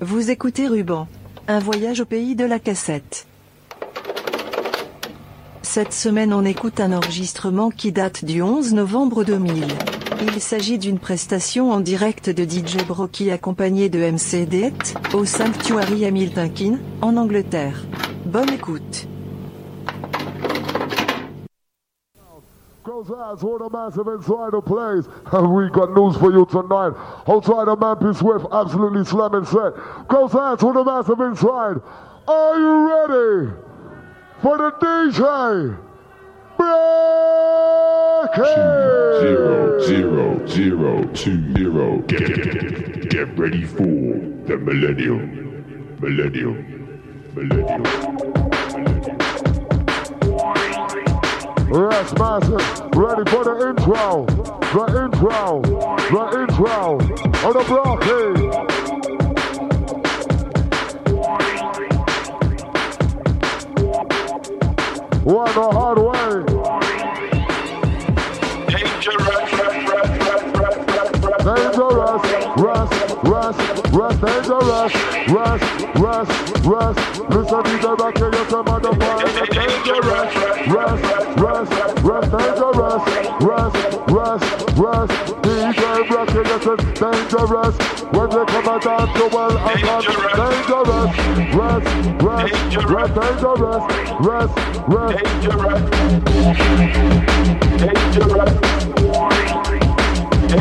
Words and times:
Vous 0.00 0.30
écoutez 0.30 0.68
Ruban. 0.68 1.08
Un 1.48 1.58
voyage 1.58 2.00
au 2.00 2.04
pays 2.04 2.34
de 2.36 2.44
la 2.44 2.58
cassette. 2.58 3.26
Cette 5.62 5.94
semaine 5.94 6.34
on 6.34 6.44
écoute 6.44 6.80
un 6.80 6.92
enregistrement 6.92 7.70
qui 7.70 7.92
date 7.92 8.24
du 8.24 8.42
11 8.42 8.74
novembre 8.74 9.24
2000. 9.24 9.64
Il 10.34 10.40
s'agit 10.40 10.78
d'une 10.78 10.98
prestation 10.98 11.72
en 11.72 11.80
direct 11.80 12.28
de 12.28 12.44
DJ 12.44 12.84
Brocky 12.86 13.30
accompagné 13.30 13.88
de 13.88 13.98
MC 13.98 14.46
au 15.14 15.24
Sanctuary 15.24 16.04
Hamilton 16.04 16.52
Keynes, 16.52 16.80
en 17.00 17.16
Angleterre. 17.16 17.86
Bonne 18.26 18.50
écoute. 18.50 19.08
Close 22.84 23.10
eyes, 23.12 23.40
hold 23.40 23.60
a 23.60 23.70
massive 23.70 24.08
inside 24.08 24.52
the 24.52 24.60
place. 24.60 25.06
And 25.32 25.54
we 25.54 25.70
got 25.70 25.94
news 25.94 26.16
for 26.16 26.32
you 26.32 26.44
tonight. 26.46 26.92
Outside 27.28 27.66
the 27.68 27.76
man, 27.76 27.94
P. 27.96 28.12
Swift, 28.18 28.46
absolutely 28.50 29.04
slamming 29.04 29.44
set. 29.44 29.74
Close 30.08 30.34
eyes, 30.34 30.60
hold 30.60 30.76
a 30.76 30.84
massive 30.84 31.20
inside. 31.20 31.80
Are 32.26 32.58
you 32.58 32.90
ready 32.90 33.52
for 34.40 34.58
the 34.58 34.72
DJ? 34.82 35.78
Zero 39.20 39.80
zero 39.80 40.46
zero 40.46 41.04
two 41.14 41.54
zero. 41.54 41.98
Get, 42.02 42.18
get, 42.18 43.10
get 43.10 43.38
ready 43.38 43.64
for 43.64 43.82
the 43.82 44.58
millennium. 44.58 45.96
Millennium. 46.00 46.56
Millennium. 47.34 47.82
Yes, 51.74 52.12
massive. 52.18 52.60
Ready 52.94 53.24
for 53.30 53.44
the 53.44 53.68
intro. 53.70 54.26
The 54.26 54.84
intro. 55.04 55.62
The 56.12 56.22
intro. 56.42 57.00
On 57.46 57.52
the 57.54 57.64
block, 57.66 58.02
hey. 58.04 58.32
One 65.24 65.54
the 65.54 65.68
hard 65.72 65.98
way. 65.98 66.44
Dangerous, 68.68 69.41
rust, 71.44 72.92
rust, 73.24 73.58
rust, 73.92 74.20
dangerous, 74.20 74.92
rust, 75.28 75.64
rust, 75.96 76.30
rust. 76.64 76.98
Listen 77.30 77.62
to 77.64 77.78
the 77.82 77.96
rock, 77.98 78.18
you 78.18 78.30
come 78.46 78.68
on 78.68 78.82
the 78.82 78.92
fire. 78.94 79.26
Dangerous, 79.46 80.32
rust, 80.68 81.02
rust, 81.38 81.72
rust, 82.02 82.30
dangerous, 82.30 83.02
rust, 83.42 83.76
rust, 84.08 84.44
rust. 84.78 85.12
DJ 85.42 85.82
rock, 86.10 86.30
you 86.32 86.42
listen, 86.42 86.78
dangerous. 86.94 87.76
When 88.12 88.28
they 88.30 88.44
come 88.46 88.68
and 88.68 88.82
dance, 88.82 89.12
you 89.16 89.26
and 89.26 89.58
hot. 89.82 90.04
Dangerous, 90.38 91.12
rust, 91.54 91.86
rust, 92.22 92.54
rust, 92.90 93.14
dangerous, 93.14 93.84
rust, 94.20 94.54
rust. 98.38 98.91
One 100.52 100.60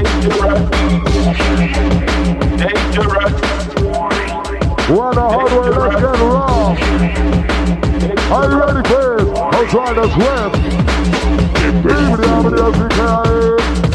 the 5.16 5.22
hard 5.22 5.52
way, 5.52 5.68
let's 5.68 5.96
get 6.00 6.16
raw. 6.22 6.72
Are 8.32 8.48
you 8.48 8.56
ready 8.62 8.84
for 8.88 9.04
it? 9.18 9.28
I'm 9.36 9.68
trying 9.68 9.96
to 9.96 10.08
swim. 10.14 10.52
Even 11.82 12.16
the 12.22 12.28
harmony 12.30 12.62
of 12.62 12.74
the 12.80 12.88
guy, 12.96 13.32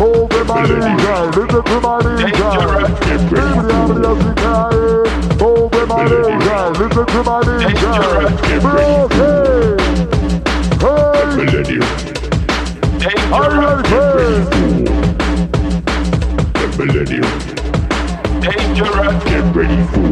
over 0.05 0.45
my 0.45 0.61
knees, 0.69 1.01
listen 1.34 1.65
to 1.65 1.81
my 1.81 1.97
knees, 2.05 2.21
Even 2.21 2.41
the 3.65 3.73
harmony 3.73 4.05
of 4.07 4.19
the 4.21 4.33
guy, 4.37 4.77
over 5.43 5.87
my 5.87 6.05
knees, 6.05 6.45
listen 6.78 7.07
to 7.07 7.21
my 7.25 7.41
knees, 7.41 7.81
Broken. 8.61 9.78
Hey, 10.78 11.25
Millennium. 11.37 11.89
are 13.33 13.49
you 13.51 13.61
ready 13.65 13.84
for 13.89 14.05
it? 14.91 14.96
The 16.76 16.84
millennium. 16.84 17.31
Get 18.41 19.44
ready 19.54 19.82
for 19.87 20.03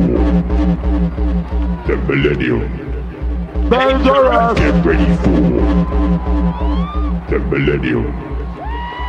the 1.87 1.97
millennium. 2.09 2.65
Dangerous, 3.69 4.59
Get 4.59 4.85
ready 4.85 5.17
for 5.17 5.31
the 7.31 7.39
millennium. 7.51 8.07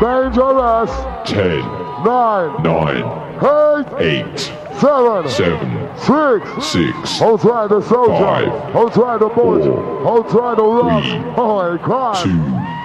dangerous. 0.01 0.91
Ten, 1.29 1.63
Nine, 2.05 2.51
nine, 2.61 3.03
eight, 3.41 3.87
eight, 3.99 4.39
seven, 4.79 5.27
seven, 5.29 5.89
six. 5.97 6.65
six. 6.67 7.19
Hold 7.19 7.41
try 7.41 7.67
the 7.67 7.81
soldier. 7.81 8.23
Five. 8.23 8.73
Hold 8.73 8.93
try 8.93 9.17
the 9.17 9.29
boy. 9.29 9.61
Hold 10.03 10.29
try 10.29 10.53
the 10.55 10.61
rock. 10.63 11.03
Three. 11.03 11.33
Oh 11.37 11.77
my 11.87 12.21
two, 12.21 12.37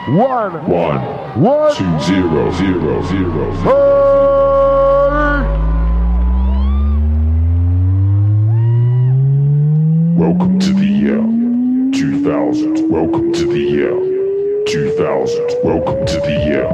One. 0.08 0.66
one, 0.66 0.98
One. 1.42 1.76
two, 1.76 2.00
zero, 2.00 2.50
zero, 2.52 3.02
zero. 3.02 3.52
Hey. 3.60 3.70
Welcome 10.16 10.58
to 10.58 10.72
the 10.72 10.86
year 10.86 11.20
2000. 11.92 12.90
Welcome 12.90 13.32
to 13.34 13.44
the 13.44 13.58
year 13.60 14.64
2000. 14.64 15.46
Welcome 15.64 16.06
to 16.06 16.20
the 16.20 16.32
year 16.46 16.66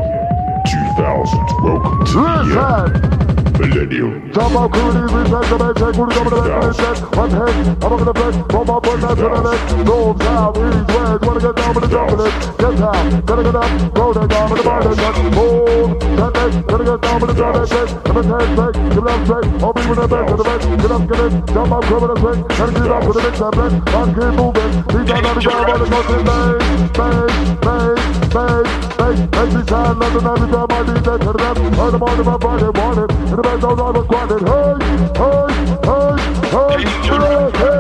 2000. 0.94 1.64
Welcome 1.64 2.06
to 2.06 2.12
the 2.12 2.44
year. 2.46 3.35
Millennium. 3.58 4.32
Jump 4.32 4.56
up, 4.56 4.72
cool, 4.72 4.92
easy, 4.92 5.20
check 5.30 5.46
the 5.48 5.56
bed, 5.56 5.74
check, 5.76 5.94
who's 5.96 6.12
coming 6.14 6.32
to 6.32 6.40
the 6.40 6.72
check. 6.76 6.96
One 7.16 7.30
head, 7.30 7.54
I'm 7.82 7.90
gonna 7.96 8.14
flex, 8.14 8.36
one 8.52 8.66
more 8.66 8.80
foot, 8.80 9.00
that's 9.00 9.16
to 9.16 9.28
the 9.28 9.40
left. 9.40 9.76
North, 9.86 10.22
south, 10.22 10.56
east, 10.56 10.86
west, 10.92 11.20
wanna 11.26 11.40
get 11.40 11.56
down 11.56 11.74
with 11.74 11.84
the 11.84 11.90
jump 11.90 12.10
it. 12.16 12.34
Get 12.56 12.74
down, 12.76 13.20
gotta 13.26 13.42
get 13.42 13.56
up, 13.56 13.94
go 13.94 14.12
down, 14.12 14.28
down 14.28 14.50
with 14.50 14.58
the 14.60 14.64
bar, 14.64 14.82
that's. 14.84 15.18
Move, 15.36 16.00
that 16.16 16.32
neck, 16.36 16.52
gotta 16.66 16.84
get 16.84 17.00
down 17.00 17.20
with 17.20 17.30
the 17.30 17.36
that's 17.36 17.72
it. 17.72 17.88
Let 18.06 18.14
me 18.16 18.22
take, 18.26 18.50
take, 18.56 18.76
give 18.94 19.06
up, 19.06 19.20
take, 19.26 19.46
I'll 19.62 19.72
be 19.72 19.82
with 19.86 20.00
the 20.00 20.08
best 20.08 20.32
of 20.32 20.36
the 20.36 20.44
best. 20.44 20.64
Get 20.66 20.92
up, 20.92 21.02
get 21.08 21.20
it, 21.24 21.32
jump 21.52 21.72
up, 21.72 21.84
cover 21.84 22.08
the 22.12 22.16
swing, 22.20 22.40
gotta 22.46 22.72
get 22.72 22.90
up 22.92 23.02
with 23.06 23.16
the 23.16 23.22
mix. 23.24 23.36
On 23.40 24.08
keep 24.12 24.32
moving, 24.36 24.72
he's 24.92 25.06
down 25.08 25.24
on 25.26 25.34
the 25.36 25.42
ground, 25.42 25.70
on 25.72 25.78
the 25.80 25.86
coast, 25.86 26.08
bang, 26.28 26.58
bang, 26.92 27.56
bang, 27.60 28.25
bang, 28.36 28.64
bang. 28.98 29.16
Every 29.34 29.64
time, 29.64 29.98
nothing, 29.98 30.26
every 30.26 30.48
time 30.52 30.66
I 30.70 30.82
need 30.86 31.04
that, 31.04 31.18
to 31.20 31.32
the 31.32 31.38
left, 31.38 31.60
on 31.78 31.92
the 31.92 31.98
morning, 31.98 32.26
my 32.26 32.36
body, 32.36 32.68
wanted, 32.78 33.10
in 33.10 33.36
the 33.36 33.42
bed, 33.42 33.60
don't 33.60 33.80
I 33.80 33.90
was 33.90 34.06
wanted, 34.08 34.42
hey, 34.52 34.76
hey, 35.16 35.46
hey, 35.86 36.16
hey, 36.52 36.84
hey. 37.60 37.76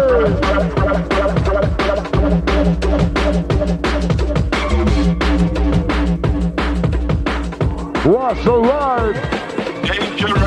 What's 8.06 8.44
the 8.44 8.52
ride? 8.52 9.16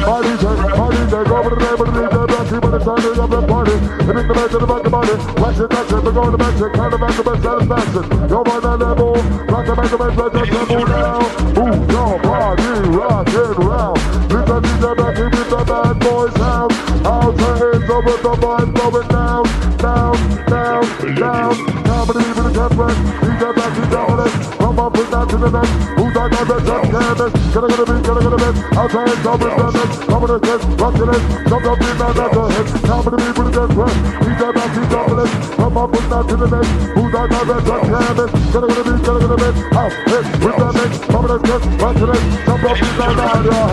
Party 0.09 0.31
party 0.39 1.01
check, 1.11 1.27
over 1.29 1.49
the 1.49 1.55
the 1.55 1.85
DJ, 1.85 2.18
people, 2.69 2.95
the 2.95 3.01
Sunday 3.01 3.21
of 3.21 3.29
the 3.29 3.47
party. 3.47 3.71
And 3.71 4.19
in 4.19 4.27
the 4.27 4.33
back 4.33 4.51
of 4.51 4.61
the 4.61 4.67
back 4.67 4.77
of 4.77 4.83
the 4.83 4.89
body, 4.89 5.13
watch 5.41 5.59
it, 5.59 5.69
touch 5.69 5.91
it, 5.91 6.03
we're 6.03 6.11
going 6.11 6.31
to 6.31 6.37
match 6.37 6.61
it, 6.61 6.73
kind 6.73 6.93
of 6.93 6.99
back 6.99 7.15
to 7.15 7.23
back 7.23 7.41
satisfaction. 7.41 8.29
Yo, 8.29 8.37
on 8.37 8.61
that 8.61 8.77
level, 8.79 9.13
rock 9.49 9.65
the 9.65 9.75
back 9.75 9.91
of 9.91 9.99
the 9.99 10.09
back, 10.09 10.33
just 10.33 10.51
level 10.51 10.87
now. 10.87 11.19
Move 11.57 11.91
your 11.91 12.19
body, 12.19 12.69
rock 12.89 13.27
it 13.29 13.57
round. 13.57 13.97
Listen, 14.29 14.61
DJ, 14.63 14.97
back, 14.97 15.15
keep 15.15 15.33
it 15.33 15.49
the 15.49 15.63
bad 15.65 15.99
boy 15.99 16.29
sound. 16.37 16.71
Out 17.05 17.37
the 17.37 17.49
hands 17.57 17.89
over 17.89 18.17
the 18.21 18.33
boys, 18.39 18.69
going 18.77 19.07
down, 19.07 19.43
down, 19.77 20.15
down, 20.45 21.15
down. 21.15 21.68
Keep 23.89 23.97
dominant. 23.97 24.33
Come 24.59 24.79
up 24.79 24.93
with 24.93 25.09
that 25.09 25.29
to 25.29 25.37
the 25.37 25.49
next. 25.49 25.73
Who's 25.97 26.13
that 26.13 26.29
guy 26.29 26.43
that 26.45 26.61
just 26.61 26.85
canvas? 26.93 27.33
Gonna 27.49 27.67
gonna 27.73 27.85
be, 27.89 27.95
gonna 28.05 28.21
gonna 28.21 28.37
be. 28.37 28.49
Outside, 28.77 29.17
come 29.25 29.39
with 29.41 29.57
the 29.57 29.69
next. 29.73 29.97
Coming 30.05 30.29
to 30.29 30.37
test, 30.45 30.63
rocking 30.77 31.09
it. 31.09 31.23
Jump 31.49 31.65
up 31.65 31.81
in 31.81 31.97
that 31.97 32.17
at 32.21 32.29
the 32.29 32.43
head. 32.53 32.67
Comedy, 32.85 33.17
people 33.25 33.45
to 33.45 33.51
get 33.57 33.69
rest. 33.73 33.97
DJ, 34.21 34.41
back, 34.53 34.69
keep 34.77 34.87
dominant. 34.93 35.31
Come 35.57 35.77
up 35.77 35.89
with 35.89 36.09
that 36.09 36.23
to 36.29 36.35
the 36.37 36.47
next. 36.53 36.73
Who's 36.93 37.11
that 37.17 37.27
guy 37.33 37.43
that 37.49 37.61
just 37.65 37.85
canvas? 37.89 38.29
Gonna 38.53 38.67
gonna 38.69 38.85
be, 38.85 38.93
gonna 39.01 39.25
gonna 39.25 39.41
be. 39.41 39.49
Out, 39.73 39.93
hit, 40.05 40.25
with 40.37 40.57
the 40.61 40.69
next. 40.69 40.99
Coming 41.09 41.31
to 41.33 41.39
test, 41.49 41.65
rocking 41.81 42.13
it. 42.13 42.21
Jump 42.45 42.63
up 42.69 42.77
in 42.77 42.93
that 42.93 43.69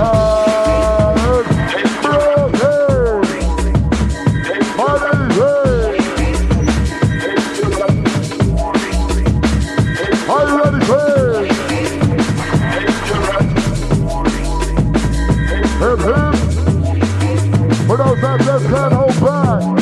Glenn 18.69 18.93
O'Brien. 18.93 19.77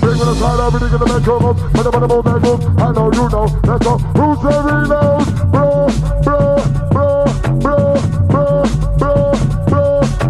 Big 0.00 0.16
with 0.18 0.26
a 0.26 0.34
side, 0.34 0.58
I'm 0.58 0.74
in 0.74 0.80
the 0.90 1.06
metro 1.06 1.38
moves. 1.38 1.62
Put 1.72 1.86
up 1.86 1.94
on 1.94 2.00
the 2.02 2.08
that 2.22 2.40
moves. 2.42 2.66
I 2.80 2.90
know 2.90 3.06
you 3.12 3.28
know. 3.30 3.46
Let's. 3.70 3.86
Who's 3.86 4.38
the 4.42 4.50
reload? 4.66 5.22
Bro, 5.52 5.88
bro, 6.24 6.38
bro, 6.90 7.06
bro, 7.60 7.86
bro, 8.30 8.30
bro, 8.30 8.66
bro, 8.90 9.14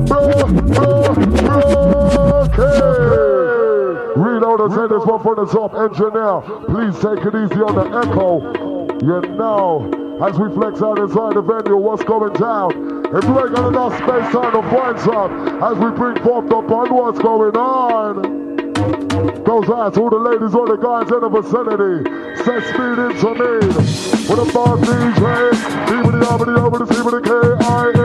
bro, 0.09 0.49
bro, 0.69 1.17
bro. 1.41 1.65
Okay. 2.45 4.21
Reload 4.21 4.61
and 4.61 4.73
send 4.75 4.91
this 4.91 5.05
one 5.07 5.23
for 5.23 5.35
the 5.37 5.47
top 5.47 5.73
engineer. 5.75 6.43
Please 6.69 6.97
take 7.01 7.25
it 7.25 7.35
easy 7.35 7.63
on 7.65 7.75
the 7.77 7.87
echo. 7.97 8.61
You 9.01 9.21
know, 9.37 9.89
as 10.23 10.39
we 10.39 10.53
flex 10.53 10.83
out 10.83 10.99
inside 10.99 11.35
the 11.37 11.41
venue, 11.41 11.77
what's 11.77 12.05
going 12.05 12.35
down? 12.35 13.00
If 13.13 13.25
you 13.25 13.41
ain't 13.41 13.55
got 13.57 13.67
enough 13.67 13.93
space 13.97 14.33
time 14.33 14.53
to 14.53 14.63
find 14.71 15.01
some, 15.01 15.63
as 15.63 15.77
we 15.79 15.91
bring 15.91 16.23
forth 16.23 16.53
up 16.53 16.71
on 16.71 16.95
what's 16.95 17.19
going 17.19 17.57
on. 17.57 18.41
Out 19.51 19.95
to 19.95 20.01
all 20.01 20.11
the 20.11 20.17
ladies 20.17 20.55
or 20.55 20.67
the 20.69 20.77
guys 20.77 21.11
in 21.11 21.21
the 21.21 21.29
vicinity. 21.29 22.07
Set 22.45 22.63
speed 22.71 22.99
into 23.03 23.35
me. 23.35 23.51
With 24.31 24.39
a 24.39 24.53
boss 24.55 24.81
DJ. 24.81 25.53
Beebity 25.87 26.23
obity 26.23 26.57
over 26.59 26.79
the 26.79 26.87
C 26.87 27.03
with 27.03 27.15
the 27.15 27.21
K-I-A. 27.21 27.93
Hey, 27.93 28.00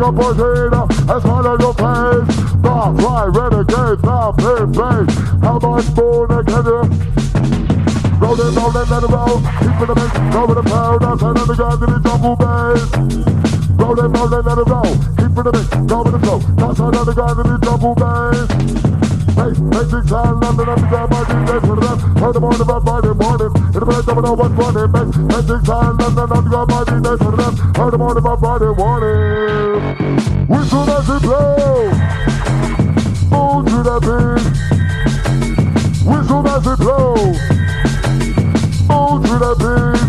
a 0.00 0.34
data 0.34 0.86
as 1.10 1.22
hard 1.22 1.46
as 1.46 1.58
your 1.60 1.74
face. 1.74 2.28
Dark, 2.62 2.96
fly, 2.98 3.24
renegade, 3.26 4.02
now 4.04 4.32
play, 4.32 4.66
play. 4.72 5.04
How 5.42 5.58
much 5.58 5.88
more 5.96 6.26
can 6.44 6.64
you? 6.64 6.82
Rolling, 8.18 8.54
rolling, 8.54 8.88
let 8.90 9.02
it 9.02 9.10
roll. 9.10 9.38
Keep 9.58 9.80
it 9.82 9.90
a 9.90 9.94
mix, 9.94 10.36
over 10.36 10.54
the 10.54 10.62
pound, 10.62 11.04
outside 11.04 11.38
of 11.38 11.46
the 11.46 11.54
ground, 11.54 11.82
in 11.82 11.90
the 11.90 12.00
jungle 12.00 12.36
bass. 12.36 12.82
Rolling, 13.78 14.12
rolling, 14.12 14.44
let 14.44 14.58
it 14.58 14.68
roll. 14.68 14.94
Keep 15.18 15.38
it 15.38 15.46
a 15.46 15.52
mix, 15.52 15.92
over 15.92 16.10
the 16.10 16.18
flow, 16.18 16.66
outside 16.66 16.94
of 16.94 17.06
the 17.06 17.14
ground, 17.14 17.40
in 17.40 17.52
the 17.52 17.58
jungle 17.58 17.94
bass. 17.94 18.97
Magic 19.38 20.02
sound, 20.08 20.42
London, 20.42 20.68
underground, 20.68 21.10
my 21.12 21.22
DJ, 21.22 21.60
put 21.60 21.78
it 21.78 21.84
up. 21.84 22.00
Heard 22.18 22.34
the 22.34 22.40
Friday 22.82 23.14
morning. 23.14 23.54
In 23.54 23.78
the 23.78 23.86
place, 23.86 24.04
don't 24.04 24.18
know 24.20 24.34
what's 24.34 24.50
funny. 24.58 24.90
Make 24.90 25.14
magic 25.30 25.62
sound, 25.64 25.94
London, 26.02 26.26
underground, 26.26 26.70
my 26.74 26.82
DJ, 26.82 27.14
put 27.22 27.34
it 27.34 27.40
up. 27.46 27.54
Heard 27.78 27.94
morning 27.98 28.18
about 28.18 28.40
Friday 28.40 28.74
morning. 28.74 29.78
Whistle 30.48 30.90
as 30.90 31.08
it 31.08 31.22
blow. 31.22 31.86
Move 33.30 33.62
to 33.70 33.78
the 33.86 34.02
beat. 34.02 34.42
Whistle 36.02 36.48
as 36.50 36.66
it 36.66 36.78
blow. 36.82 37.14
Move 38.90 39.22
to 39.22 39.38
the 39.38 39.54
beat. 39.62 40.02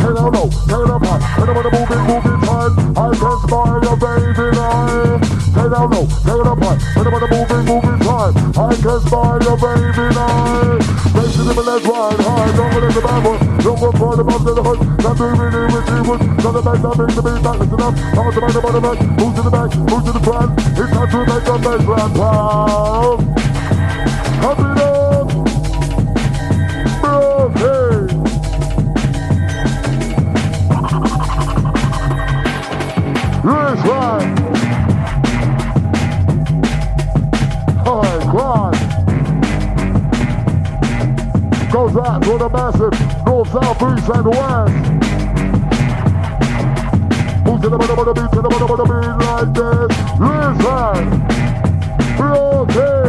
Hey, 0.00 0.12
no, 0.16 0.32
no, 0.32 0.48
take 0.48 0.88
it 0.88 0.88
apart. 0.88 1.20
When 1.36 1.52
I'm 1.52 1.60
on 1.60 1.68
moving 2.08 2.40
time, 2.48 2.72
I 2.96 3.12
can't 3.12 3.40
smile 3.44 3.76
your 3.84 3.96
baby 4.00 4.56
eye. 4.56 5.37
Hey, 5.48 5.68
no, 5.68 5.86
no, 5.88 6.04
take 6.04 6.38
it 6.38 6.46
apart. 6.46 6.78
When 6.94 7.06
I'm 7.08 7.14
the 7.18 7.28
moving, 7.28 7.64
moving 7.64 7.98
time, 8.04 8.34
I 8.56 8.74
can 8.76 9.00
smile 9.08 9.40
your 9.42 9.56
baby 9.56 10.12
eye. 10.12 10.76
Racing 11.16 11.48
in 11.48 11.56
the 11.56 11.62
let's 11.64 11.84
ride 11.88 12.20
high, 12.20 12.50
longer 12.56 12.80
than 12.80 12.92
the 12.92 13.00
bad 13.00 13.22
boy. 13.24 13.38
Don't 13.64 13.80
go 13.80 13.90
for 13.92 14.16
the 14.16 14.24
bump 14.24 14.44
to 14.44 14.52
the 14.54 14.62
hood. 14.62 14.78
Not 15.02 15.18
moving 15.18 15.52
in 15.56 15.72
with 15.72 15.88
you. 15.88 15.98
Not 16.44 16.52
the 16.52 16.62
back, 16.62 16.80
not 16.82 16.96
bring 16.96 17.14
the 17.16 17.22
beat 17.22 17.42
back. 17.42 17.58
Listen 17.58 17.80
up, 17.80 17.94
I'm 17.96 18.30
the 18.32 18.40
back, 18.40 18.52
the 18.52 18.80
back. 18.80 18.98
Move 19.18 19.34
to 19.34 19.42
the 19.42 19.50
back, 19.50 19.70
move 19.76 20.04
to 20.04 20.12
the 20.12 20.20
front. 20.20 20.52
It's 20.58 20.90
time 20.92 21.08
to 21.08 21.18
make 21.26 21.44
the 21.44 21.56
baseline 21.64 22.12
pound. 22.14 23.24
Up 24.44 24.58
it 24.58 24.78
up. 24.78 25.28
Bro, 27.00 27.50
hey. 27.56 28.08
Yes, 33.44 33.80
right. 33.86 34.37
Goes 41.88 42.04
out 42.04 42.22
to 42.22 42.36
the 42.36 42.48
massive 42.50 42.92
north, 43.24 43.48
south, 43.48 43.80
east, 43.80 44.08
and 44.12 44.28
west. 44.28 44.76
Move 47.46 47.60
to 47.62 47.68
the 47.70 47.78
bottom 47.78 47.98
of 47.98 48.04
the 48.04 48.12
beat, 48.12 48.28
to 48.28 48.42
the 48.42 48.48
bottom 48.52 48.68
of 48.68 48.76
the 48.76 48.84
beat 48.84 49.16
like 49.24 49.56
this. 49.56 49.88
Listen. 50.20 51.08
we 52.18 52.28
Okay. 52.68 53.08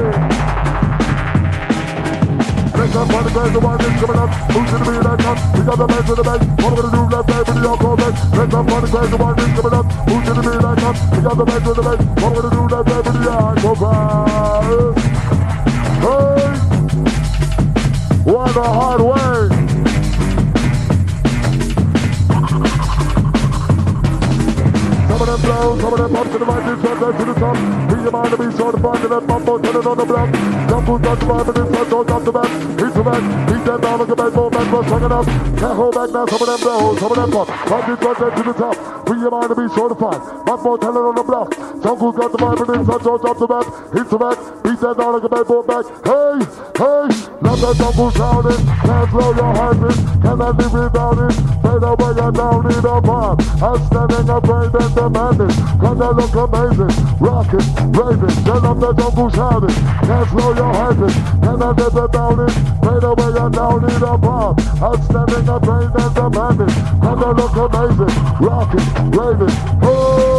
Next 2.79 2.95
up 2.95 3.11
on 3.11 3.23
the 3.23 3.31
the 3.51 3.59
is 3.83 3.99
coming 3.99 4.15
up. 4.15 4.31
Who's 4.47 4.71
gonna 4.71 4.85
be 4.87 4.95
that 5.03 5.27
up? 5.27 5.37
We 5.57 5.61
got 5.65 5.77
the 5.77 5.87
man 5.87 6.03
to 6.05 6.15
the 6.15 6.23
back. 6.23 6.39
What 6.39 6.71
we're 6.71 6.79
gonna 6.79 6.95
do 6.95 7.03
left 7.11 7.27
side, 7.29 7.45
video 7.51 7.75
call 7.75 7.97
back. 7.97 8.15
Next 8.31 8.53
up 8.53 8.71
on 8.71 8.79
the 8.79 8.87
the 8.87 9.19
is 9.43 9.51
coming 9.59 9.75
up. 9.75 9.85
Who's 10.07 10.23
gonna 10.23 10.39
be 10.39 10.55
that 10.55 10.83
up? 10.87 10.95
We 11.11 11.19
got 11.19 11.35
the 11.35 11.43
man 11.45 11.61
to 11.67 11.73
the 11.73 11.83
back. 11.83 11.99
What 12.23 12.31
we're 12.31 12.47
gonna 12.47 12.55
do 12.55 12.63
left 12.75 12.87
side, 12.87 13.03
video 13.03 13.59
call 13.59 13.75
back. 13.75 14.95
Hey! 15.99 16.68
What 18.29 18.55
a 18.55 18.61
hard 18.61 19.01
way! 19.01 19.58
Some 25.19 25.27
of 25.27 25.41
them 25.41 25.51
blow, 25.51 25.77
some 25.77 25.93
of 25.93 25.99
them 25.99 26.15
up 26.15 26.31
to 26.31 26.37
the 26.39 26.45
right, 26.45 26.63
this 26.63 26.79
one 26.79 27.11
to 27.19 27.25
the 27.27 27.33
top. 27.35 27.55
Be 27.91 27.95
your 27.99 28.11
mind 28.11 28.31
to 28.31 28.37
be 28.39 28.55
sure 28.55 28.71
to 28.71 28.79
find 28.79 29.03
that 29.03 29.27
bump 29.27 29.49
on 29.49 29.61
turning 29.61 29.83
on 29.83 29.97
the 29.99 30.05
block. 30.07 30.31
Jump 30.31 30.87
who's 30.87 31.01
got 31.03 31.19
the 31.19 31.25
vibe, 31.27 31.45
but 31.45 31.55
this 31.59 31.67
one 31.67 31.89
goes 31.91 32.07
off 32.07 32.23
the 32.23 32.31
back. 32.31 32.51
He's 32.79 32.93
the 32.95 33.03
back, 33.03 33.23
beat 33.51 33.63
them 33.67 33.81
down 33.83 33.99
like 33.99 34.07
a 34.07 34.15
baseball 34.15 34.49
bat, 34.49 34.71
was 34.71 34.85
strong 34.87 35.03
enough. 35.03 35.27
Can't 35.59 35.75
hold 35.75 35.91
back 35.91 36.09
now, 36.15 36.23
some 36.23 36.39
of 36.39 36.47
them 36.47 36.59
blow, 36.63 36.95
some 36.95 37.11
of 37.11 37.17
them 37.19 37.31
pop. 37.35 37.47
Find 37.67 37.83
this 37.83 37.99
one 37.99 38.15
to 38.15 38.43
the 38.47 38.55
top. 38.55 38.75
Be 39.03 39.13
your 39.19 39.31
mind 39.31 39.49
to 39.51 39.55
be 39.59 39.67
sure 39.75 39.89
to 39.91 39.97
find. 39.99 40.21
One 40.23 40.63
more 40.63 40.77
telling 40.79 41.03
on 41.03 41.15
the 41.19 41.25
block. 41.27 41.49
Jump 41.83 41.99
who's 41.99 42.15
got 42.15 42.31
the 42.31 42.39
vibe, 42.39 42.57
but 42.63 42.67
this 42.71 42.87
one 42.87 43.03
goes 43.03 43.23
off 43.27 43.37
the 43.43 43.47
back. 43.51 43.67
He's 43.91 44.07
the 44.07 44.17
back, 44.23 44.37
beat 44.63 44.79
them 44.79 44.95
down 44.95 45.11
like 45.19 45.27
a 45.27 45.31
baseball 45.35 45.63
bat. 45.67 45.83
Hey, 46.07 46.35
hey, 46.79 47.03
let 47.43 47.57
the 47.59 47.69
jungle 47.75 48.11
shouting. 48.15 48.61
Can't 48.87 49.09
slow 49.11 49.35
your 49.35 49.51
heart 49.51 49.77
beat, 49.83 49.99
cannot 50.23 50.55
live 50.55 50.73
without 50.79 51.19
it. 51.27 51.35
Fade 51.59 51.83
away 51.83 52.13
and 52.23 52.35
down 52.39 52.63
in 52.71 52.79
the 52.79 52.95
pop. 53.03 53.35
I'm 53.59 53.79
standing 53.91 54.29
afraid 54.31 54.71
and 54.79 55.08
demanding. 55.11 55.49
Cause 55.79 56.01
I 56.01 56.09
look 56.11 56.35
amazing. 56.35 56.93
Rockin', 57.19 57.91
raving, 57.91 58.43
turn 58.45 58.65
up 58.65 58.79
the 58.79 58.93
jungle 58.93 59.29
shouting. 59.29 59.75
Can't 60.05 60.29
slow 60.29 60.53
your 60.53 60.73
heart 60.73 60.97
beat, 60.99 61.15
cannot 61.41 61.77
live 61.77 61.93
without 61.93 62.39
it. 62.39 62.51
Fade 62.83 63.03
away 63.03 63.39
and 63.39 63.53
down 63.53 63.83
in 63.89 63.99
the 63.99 64.17
pop. 64.17 64.59
I'm 64.81 65.01
standing 65.03 65.49
afraid 65.49 65.91
and 65.95 66.15
demanding. 66.15 66.73
Cause 67.01 67.23
I 67.23 67.31
look 67.31 67.55
amazing. 67.65 68.13
Rockin', 68.39 69.11
raving, 69.11 69.55
hey! 69.81 70.38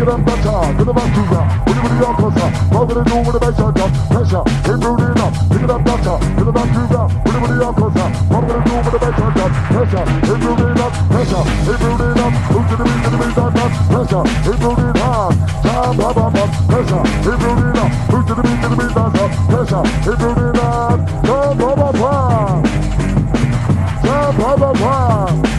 Pick 0.00 0.08
it 0.08 0.14
up, 0.14 0.24
the 0.24 0.36
top, 0.40 0.78
to 0.78 0.84
the 0.84 0.92
the 0.96 1.02
With 1.68 1.76
the 1.76 1.82
video 1.84 2.08
closer, 2.16 2.48
what 2.72 2.88
we 2.88 3.04
do 3.04 3.20
with 3.20 3.36
the 3.36 3.40
bass 3.44 3.60
on 3.60 3.74
top 3.76 3.92
Pressure, 4.08 4.44
keep 4.64 4.80
rooting 4.80 5.20
up 5.20 5.32
Pick 5.52 5.60
it 5.60 5.68
up, 5.68 5.84
the 5.84 5.94
top, 6.00 6.20
to 6.24 6.40
the 6.40 6.52
the 6.56 7.04
With 7.20 7.36
the 7.36 7.40
video 7.44 7.68
closer, 7.76 8.08
what 8.32 8.40
we 8.40 8.56
do 8.64 8.72
with 8.80 8.88
the 8.88 8.96
bass 8.96 9.20
on 9.20 9.32
top 9.36 9.52
Pressure, 9.68 10.04
keep 10.24 10.40
rooting 10.40 10.80
up 10.80 10.92
Pressure, 11.04 11.44
keep 11.68 11.80
rooting 11.84 12.16
up 12.16 12.32
Move 12.48 12.64
to 12.64 12.76
the 12.80 12.84
beat, 12.88 13.00
to 13.04 13.08
the 13.12 13.18
beat 13.20 13.38
on 13.44 13.52
top 13.52 13.72
Pressure, 13.92 14.24
keep 14.40 14.60
rooting 14.64 14.96
hard 15.04 15.36
Jam, 15.60 15.92
blah, 16.00 16.12
blah, 16.16 16.30
blah 16.32 16.48
Pressure, 16.48 17.04
keep 17.20 17.40
rooting 17.44 17.76
up 17.76 17.90
Move 18.08 18.24
to 18.24 18.32
the 18.32 18.40
beat, 18.40 18.56
to 18.56 18.68
the 18.72 18.76
beat 18.80 18.96
on 18.96 19.10
top 19.12 19.30
Pressure, 19.52 19.84
keep 20.00 20.16
rooting 20.16 20.56
hard 20.64 21.00
Jam, 21.28 21.52
blah, 21.60 21.76
blah, 21.76 21.92
blah 21.92 22.56
Jam, 24.00 24.32
blah, 24.32 24.56
blah, 24.56 24.80
So 25.44 25.49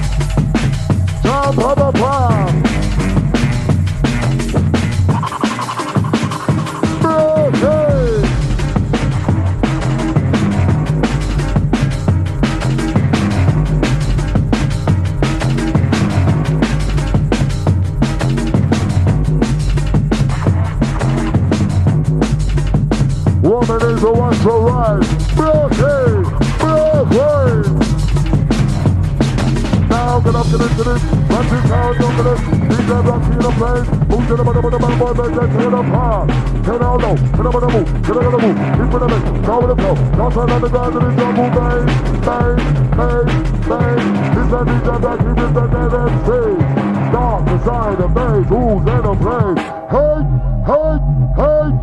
provide. 24.41 25.05
Brocade! 25.37 26.25
Brocade! 26.57 27.69
Now 29.89 30.19
get 30.19 30.35
up 30.35 30.47
to 30.47 30.57
this, 30.57 30.75
to 30.77 30.83
this. 30.83 31.03
Run 31.29 31.45
this 31.45 31.63
town, 31.69 31.93
to 32.17 32.23
this. 32.23 32.41
DJ 32.41 32.89
are 32.91 33.21
in 33.21 33.39
the 33.39 33.51
place. 33.59 33.87
Move 34.09 34.27
to 34.27 34.35
the 34.35 34.43
bottom 34.43 34.65
of 34.65 34.71
the 34.71 34.79
bottom 34.79 35.01
of 35.01 35.15
the 35.15 35.23
bottom 35.23 35.63
of 35.63 35.73
up, 35.73 35.85
bottom 35.85 36.27
Turn 36.65 36.79
down 36.79 36.99
low, 37.01 37.15
get 37.15 37.45
up 37.45 37.55
on 37.55 37.61
the 37.61 37.69
move, 37.69 37.87
up 38.17 38.25
on 38.25 38.31
the 38.31 38.39
move. 38.41 38.57
Keep 38.57 38.89
with 38.91 39.01
the 39.01 39.07
mix, 39.11 39.23
with 39.61 39.69
the 39.69 39.77
flow. 39.77 39.95
Don't 40.17 40.33
turn 40.33 40.49
on 40.49 40.61
the 40.61 40.69
ground 40.69 40.93
to 40.93 40.99
this 40.99 41.15
drum 41.17 41.33
move, 41.37 41.53
bang, 41.53 41.85
bang, 42.25 42.57
bang, 42.97 43.25
bang. 43.69 44.01
This 44.35 44.49
keep 45.21 45.37
it 45.37 45.53
the 45.53 45.63
dead 45.69 45.93
and. 45.93 46.57
Dark, 47.11 47.41
design, 47.45 47.95
the 47.99 48.07
maze, 48.09 48.47
who's 48.49 48.85
in 48.89 49.01
the 49.05 49.13
place. 49.21 49.61
Hey, 49.91 50.17
hey, 50.65 50.97
hey. 51.37 51.80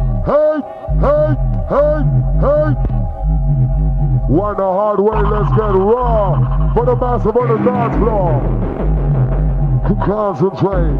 One 4.28 4.58
the 4.58 4.62
hard 4.62 5.00
way, 5.00 5.22
let's 5.22 5.48
get 5.56 5.72
raw 5.72 6.74
for 6.74 6.84
the 6.84 6.94
massive 6.96 7.34
on 7.34 7.48
the 7.48 7.56
dance 7.64 7.96
floor. 7.96 8.42
Concentrate. 10.04 10.98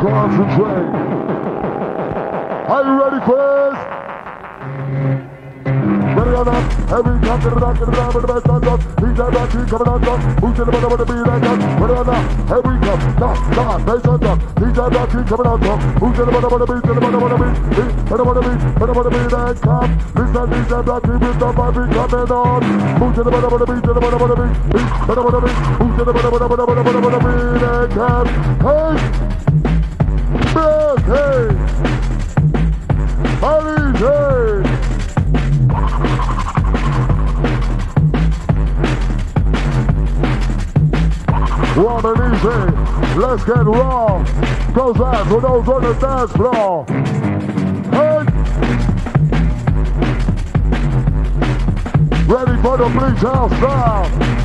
Concentrate. 0.00 0.92
Are 2.68 2.84
you 2.84 3.02
ready 3.02 3.20
for 3.26 3.85
Hey, 6.46 6.52
up. 6.54 7.02
Every 7.02 7.18
time 7.26 7.40
to 7.42 7.50
the 7.50 7.58
back 7.58 7.74
of 7.82 7.86
the 7.86 7.92
drive 7.92 8.14
with 8.14 8.22
the 8.22 8.30
best 8.30 8.46
on 8.46 8.62
top. 8.62 8.78
DJ 9.02 9.18
Black 9.34 9.50
King 9.50 9.66
coming 9.66 9.90
on 9.90 9.98
top. 9.98 10.18
Who's 10.38 10.54
in 10.54 10.66
the 10.66 10.72
middle 10.78 10.90
with 10.94 11.00
the 11.02 11.08
beat 11.10 11.26
on 11.26 11.40
top? 11.42 11.58
Put 11.74 11.90
it 11.90 11.98
on 11.98 12.06
up. 12.06 12.22
Every 12.54 12.78
cup. 12.86 13.00
Knock, 13.18 13.38
knock, 13.50 13.78
bass 13.82 14.06
on 14.06 14.20
top. 14.22 14.38
DJ 14.54 14.78
Black 14.86 15.10
King 15.10 15.26
coming 15.26 15.48
on 15.50 15.58
top. 15.58 15.82
Who's 15.98 16.14
in 16.14 16.26
the 16.26 16.30
middle 16.30 16.50
with 16.54 16.62
the 16.62 16.70
beat? 16.70 16.86
In 16.86 16.94
the 16.94 17.02
middle 17.02 17.18
with 17.18 17.34
the 17.34 17.38
beat. 17.42 17.58
Beat, 17.74 17.90
in 17.98 18.14
the 18.14 18.22
middle 18.22 18.46
beat. 18.46 18.62
In 18.62 18.78
the 18.78 18.94
middle 18.94 19.10
beat 19.10 19.34
and 19.34 19.58
cop. 19.58 19.90
Listen, 20.14 20.46
DJ 20.46 20.70
Black 20.86 21.02
King, 21.02 21.18
beat 21.18 21.42
up 21.42 21.58
my 21.58 21.66
beat 21.74 21.90
coming 21.90 22.30
on. 22.30 22.62
Who's 22.62 23.18
in 23.18 23.26
the 23.26 23.32
middle 23.34 23.50
with 23.50 23.58
the 23.58 23.66
beat? 23.66 23.82
In 23.82 23.90
the 23.90 24.02
middle 24.06 24.22
with 24.22 24.30
the 24.30 24.38
beat. 24.38 24.54
Beat, 24.70 24.86
in 24.86 25.18
the 25.18 25.22
middle 25.26 25.42
beat. 25.42 25.58
Who's 25.82 25.98
in 25.98 26.06
the 26.06 26.14
middle 26.14 26.30
with 26.30 26.46
the 26.46 26.46
beat? 26.46 26.62
In 26.62 26.78
the 26.78 26.86
middle 26.86 27.02
with 27.02 27.10
the 27.10 27.26
beat 27.26 27.66
and 27.66 27.90
cop. 27.90 28.30
Hey! 28.62 28.94
Black, 30.54 31.02
hey! 31.10 31.50
Holiday! 33.42 34.65
Warm 41.76 42.06
and 42.06 42.34
easy. 42.34 43.18
Let's 43.18 43.44
get 43.44 43.66
raw. 43.66 44.24
Goes 44.72 44.98
out 44.98 45.26
for 45.26 45.40
those 45.42 45.68
on 45.68 45.82
the 45.82 45.92
dance 46.00 46.32
floor. 46.32 46.86
Hey. 47.92 48.24
Ready 52.26 52.62
for 52.62 52.76
the 52.78 52.88
bleach 52.88 53.20
house 53.20 53.52
style. 53.58 54.36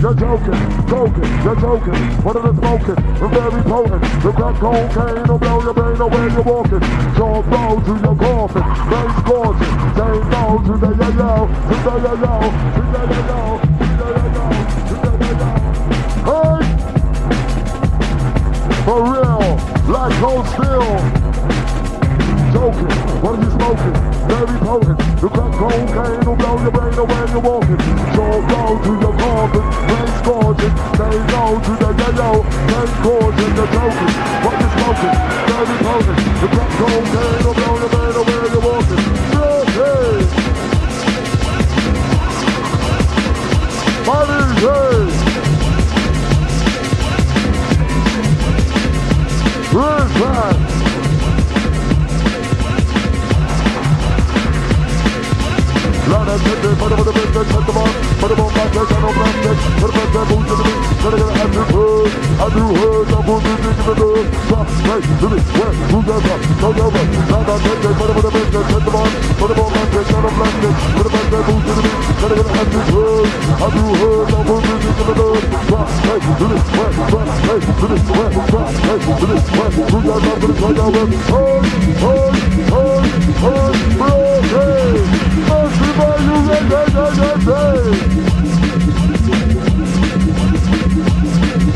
You're 0.00 0.14
joking, 0.14 0.54
joking, 0.86 1.42
you're 1.42 1.56
joking. 1.56 1.94
What 2.22 2.36
are 2.36 2.52
the 2.52 2.60
smoking? 2.60 3.20
We're 3.20 3.28
very 3.28 3.62
potent. 3.62 4.04
You 4.22 4.32
got 4.32 4.54
cocaine, 4.60 5.26
will 5.26 5.38
blow 5.38 5.62
your 5.62 5.74
brain 5.74 6.00
away 6.00 6.28
you're 6.30 6.42
walking. 6.42 6.80
Show 7.16 7.42
blow 7.42 7.80
to 7.80 7.92
your 8.04 8.14
coffin. 8.14 8.62
Very 8.88 9.12
scorching. 9.18 9.74
Say 9.96 10.14
no 10.30 10.62
to 10.66 10.76
the 10.78 10.90
yo-yo, 10.94 11.48
to 11.48 11.74
the 11.82 11.94
yo-yo, 12.04 12.34
to 12.74 12.82
the 12.92 13.02
yo-yo. 13.14 13.77
Hey! 16.28 16.60
For 18.84 19.00
real, 19.00 19.40
like 19.88 20.12
cold 20.20 20.44
steel. 20.52 20.92
Joking, 22.52 22.92
what 23.24 23.32
are 23.32 23.40
you 23.40 23.50
smoking? 23.56 23.96
Very 24.28 24.58
potent. 24.60 25.00
You 25.22 25.28
got 25.32 25.50
cocaine, 25.56 26.20
will 26.28 26.36
blow 26.36 26.60
your 26.60 26.70
brain 26.70 26.98
away 27.00 27.24
you're 27.32 27.40
walking. 27.40 27.80
Show 28.12 28.44
blow 28.44 28.76
to 28.76 28.92
your 29.00 29.16
coffin. 29.16 29.64
Very 29.88 30.12
scorching. 30.20 30.74
Say 31.00 31.16
no 31.32 31.56
to 31.64 31.72
the 31.80 31.90
yo-yo. 31.96 32.44
Very 32.44 32.92
scorching. 33.00 33.52
You're 33.56 33.72
joking. 33.72 34.12
What 34.44 34.54
you 34.60 34.68
smoking? 34.76 35.16
Very 35.48 35.76
potent. 35.80 36.18
You 36.44 36.48
got 36.52 36.68
cocaine, 36.76 37.40
will 37.40 37.56
blow 37.56 37.72
your 37.80 37.88
brain 37.88 38.14
away 38.20 38.52
you're 38.52 38.68
walking. 38.68 39.00
Joking. 39.32 40.28
Money, 44.04 44.44
hey. 44.60 45.27
Run. 49.78 50.77
Lana 56.08 56.38
Kendrick, 56.38 56.80
I 56.80 56.88
gotta 56.88 57.12
I'm 57.12 57.34
that 57.34 57.68
rock, 57.74 57.92
no 58.08 58.20
that 58.20 58.30
I 58.30 58.72
got 58.72 58.88
that 83.98 84.37
hey, 86.68 86.86
hey, 86.90 87.10
hey, 87.18 87.36
hey. 87.48 88.28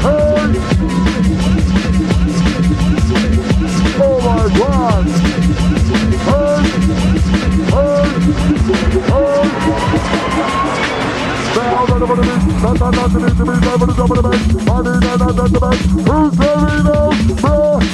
Hey. 0.02 0.52
Oh 4.04 4.18
my 4.24 4.44
God. 4.58 5.04
Hey, 6.28 6.58
hey, 7.72 8.06
hey. 9.10 9.42
Now 11.54 11.84
that 11.86 12.02
I'm 12.02 12.10
on 12.10 12.16
the 12.16 12.22
beat, 12.22 12.44
not 12.62 12.76
that 12.78 12.92
not 12.94 13.08
to 13.10 13.18
be 13.18 13.28
to 13.28 13.44
be, 13.44 13.52
I'm 13.52 13.82
on 13.82 13.88
the 13.88 13.94
top 13.94 14.10
of 14.10 14.16
the 14.16 14.22
bench. 14.22 14.44
I 14.68 14.80
need 14.82 15.00
that 15.02 15.16
not 15.18 15.32
that 15.36 15.50
the 15.52 15.60
bench. 15.60 15.82
Who's 16.08 16.34
there? 16.38 16.58
We 16.58 16.72
know, 16.82 17.12
bro. 17.40 17.91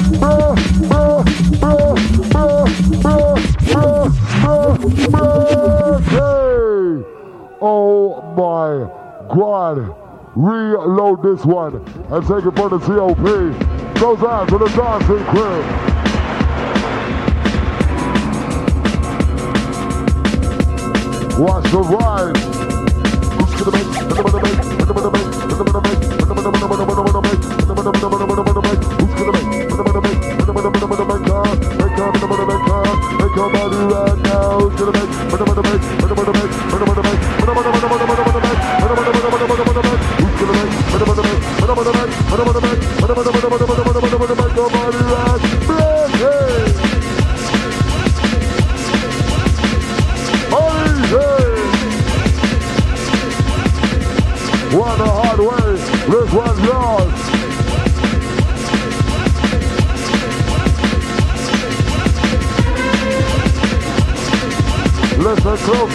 God! 9.75 9.95
Reload 10.35 11.23
this 11.23 11.45
one 11.45 11.77
and 11.77 12.27
take 12.27 12.45
it 12.45 12.57
for 12.57 12.69
the 12.71 12.79
COP. 12.79 13.19
Goes 14.01 14.23
out 14.23 14.49
to 14.49 14.59
the 14.59 14.69
dancing 14.69 15.25
crew. 15.27 15.63
Watch 21.45 21.71
the 21.71 21.81
ride. 21.81 22.37
Who's 23.37 23.55
gonna 23.63 23.73
make? 23.77 23.87
Make? 23.95 24.17
Who's 24.17 24.45
gonna 33.37 34.15
make? 34.15 34.18
go 34.38 34.71
to 34.71 34.85
the 34.85 34.92
bench. 34.92 35.14
Put 35.30 35.40
him 35.40 35.49
on 35.49 35.57
the 35.57 35.62
bench. 35.62 35.85
Put 35.99 36.11
him 36.11 36.18
on 36.18 36.26
the 36.26 36.33
bench. 36.33 36.54
Put 36.71 36.78
him 36.78 36.88
on 36.88 36.95
the 36.95 37.02
bench. 37.02 37.23
Put 37.38 37.49
him 37.49 37.59
on 37.59 37.64
the 37.64 37.73
bench. 37.73 37.87
Put 37.88 37.99
him 37.99 38.18
on 38.18 38.35
the 38.35 38.42
bench. 38.45 38.62
Put 38.78 38.90
him 38.90 38.99
on 38.99 39.09
the 39.09 39.14
bench. 39.14 39.38
Put 39.38 39.59
him 39.59 39.66
on 39.68 39.75
the 39.75 39.83
bench. 39.88 40.02
Who's 40.18 40.35
to 40.38 40.45
the 40.49 40.54
bench? 40.59 40.75
Put 40.88 41.02
him 41.02 41.09
on 41.09 41.16
the 41.16 41.25
bench. 41.26 41.42
Put 41.59 41.68
him 41.68 41.78
on 41.78 41.85
the 41.85 41.92
bench. 41.99 42.12
Put 42.18 42.38
him 42.38 42.49
on 42.49 42.54
the 42.54 42.62
bench. 42.64 42.83
Put 42.99 43.09
him 43.09 43.18
on 43.18 43.25
the 43.25 43.30
bench. 43.30 43.42
Put 43.42 43.49
him 43.49 43.49
on 43.49 43.57
the 43.59 43.59
bench. 43.59 43.97
Put 43.99 44.12
him 44.12 44.23
on 44.23 44.28
the 44.28 44.37
bench. 44.38 44.54
Put 44.54 44.66
him 44.68 44.78
on 44.78 44.92
the 44.92 45.04
bench. 45.09 45.27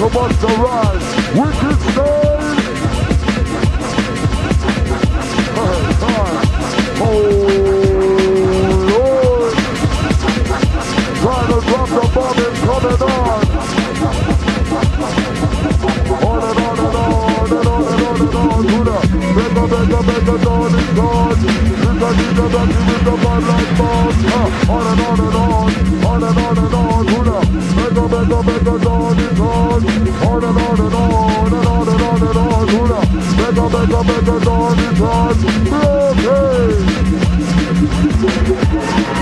Robots 0.03 0.33
Monster 0.43 0.61
Rise. 0.61 1.39
Wicked 1.39 1.72
make 20.05 20.27
a 20.27 20.37
darling 20.43 20.91
dance 20.97 21.43
With 21.43 21.99
that 22.01 22.13
nigga 22.19 22.45
that 22.53 22.67
you 22.73 22.81
with 22.87 23.03
the 23.07 23.15
man 23.23 23.41
like 23.47 23.71
boss 23.77 24.17
uh, 24.33 24.73
On 24.73 24.85
and 24.91 25.01
on 25.01 25.19
and 25.23 25.35
on, 25.35 25.71
on 26.05 26.23
and 26.23 26.39
on 26.43 26.57
and 26.63 26.75
on 26.75 27.07
Hula, 27.07 27.39
make 27.77 27.97
a 27.97 28.05
make 28.11 28.33
a 28.33 28.39
make 28.43 28.67
a 28.67 28.77
darling 28.83 29.33
dance 29.39 29.85
On 30.23 30.43
and 30.43 30.59
on 30.63 30.79
and 30.79 30.95
on, 30.95 31.53
and 31.53 31.67
on 31.67 31.87
and 31.87 32.03
on 32.03 32.21
and 32.27 32.37
on 32.37 32.67
Hula, 32.73 32.99
make 33.39 33.57
a 33.57 33.65
make 33.73 33.93
a 33.93 34.01
make 34.03 34.27
a 34.27 34.37
darling 34.43 34.93
dance 34.99 35.43
Brave, 35.69 36.19
hey! 39.07 39.12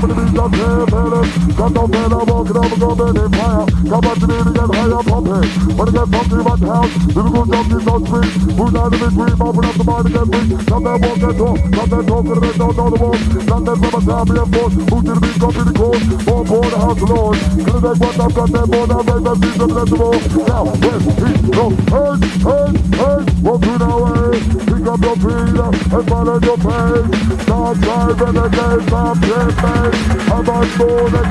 My 0.00 0.48
tail 0.50 0.86
feelings. 0.86 1.54
Got 1.56 1.72
no 1.72 1.82
I'm 1.88 2.26
walking 2.26 2.56
over, 2.56 2.76
go 2.78 2.94
burning 2.94 3.32
fire. 3.32 3.66
On 3.88 4.02
to 4.02 4.26
get 4.54 4.70
higher, 4.70 5.02
pumping. 5.02 5.48
When 5.74 5.88
I 5.88 5.92
get 5.92 6.08
pumped 6.12 6.32
in 6.32 6.42
my 6.46 6.54
house, 6.62 6.94
lyrical 7.14 7.44
junkies 7.46 7.86
on 7.88 8.00
street. 8.06 8.32
Who's 8.54 8.72
not 8.72 8.92
in 8.92 9.00
the 9.00 9.08
dream, 9.10 9.42
open 9.42 9.64
up 9.64 9.74
the 9.74 9.84
mind 9.84 10.04
to 10.06 10.10
get 10.14 10.26
weak. 10.28 10.48
Some 10.68 10.84
that 10.84 10.98
walk 11.02 11.18
and 11.18 11.36
talk, 11.38 11.58
some 11.58 11.88
that 11.90 12.04
talk 12.06 12.26
and 12.28 12.58
don't 12.58 12.76
know 12.78 12.88
the 12.90 12.98
walk. 13.02 13.18
Some 13.48 13.64
that 13.64 13.76
from 13.78 13.94
a 13.94 14.00
family 14.06 14.38
and 14.38 14.50
force, 14.54 14.74
who 14.78 14.96
to 15.02 15.12
the 15.14 15.20
beat, 15.20 15.38
the 15.38 15.74
code. 15.78 16.02
More 16.28 16.44
for 16.46 16.66
the 16.68 16.78
house 16.78 17.02
of. 17.02 17.08
Gonna 17.08 17.80
take 17.82 17.98
what 17.98 18.20
I've 18.20 18.34
got, 18.34 18.48
them 18.54 18.66
more 18.70 18.86
than 18.86 19.02
right, 19.02 19.22
that's 19.24 19.40
the 19.58 19.66
festival. 19.68 20.14
Now, 20.46 20.64
west, 20.78 21.06
east, 21.26 21.48
hey, 21.88 22.14
hey, 22.46 22.70
hey, 22.98 23.18
walk 23.42 23.58
through 23.62 23.80
the 23.82 23.90
way. 23.98 24.38
Pick 24.68 24.86
up 24.86 25.00
your 25.02 25.16
feet 25.18 25.58
and 25.58 26.04
follow 26.08 26.38
your 26.38 26.58
pace. 26.58 27.42
Start 27.42 27.76
driving 27.80 28.38
again, 28.38 28.78
stop 28.86 29.18
tripping. 29.18 29.87
How 29.90 30.42
much 30.42 30.78
more 30.78 31.10
than 31.10 31.28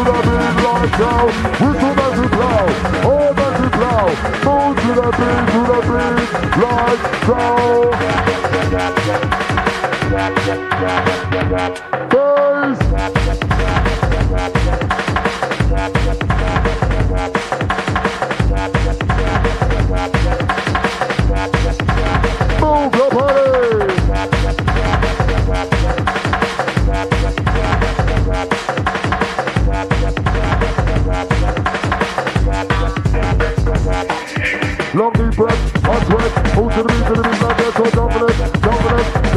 out. 1.04 1.32
We 1.60 1.68
should 1.78 1.96
let 1.96 2.18
it 2.18 2.30
blow. 3.76 4.06
Oh, 4.48 4.74
to 4.74 4.90
the 4.96 5.08
beat, 5.16 5.42
to 5.52 5.60
the 5.66 5.78
beat, 5.86 6.30
lights 6.62 7.06
out. 8.78 9.06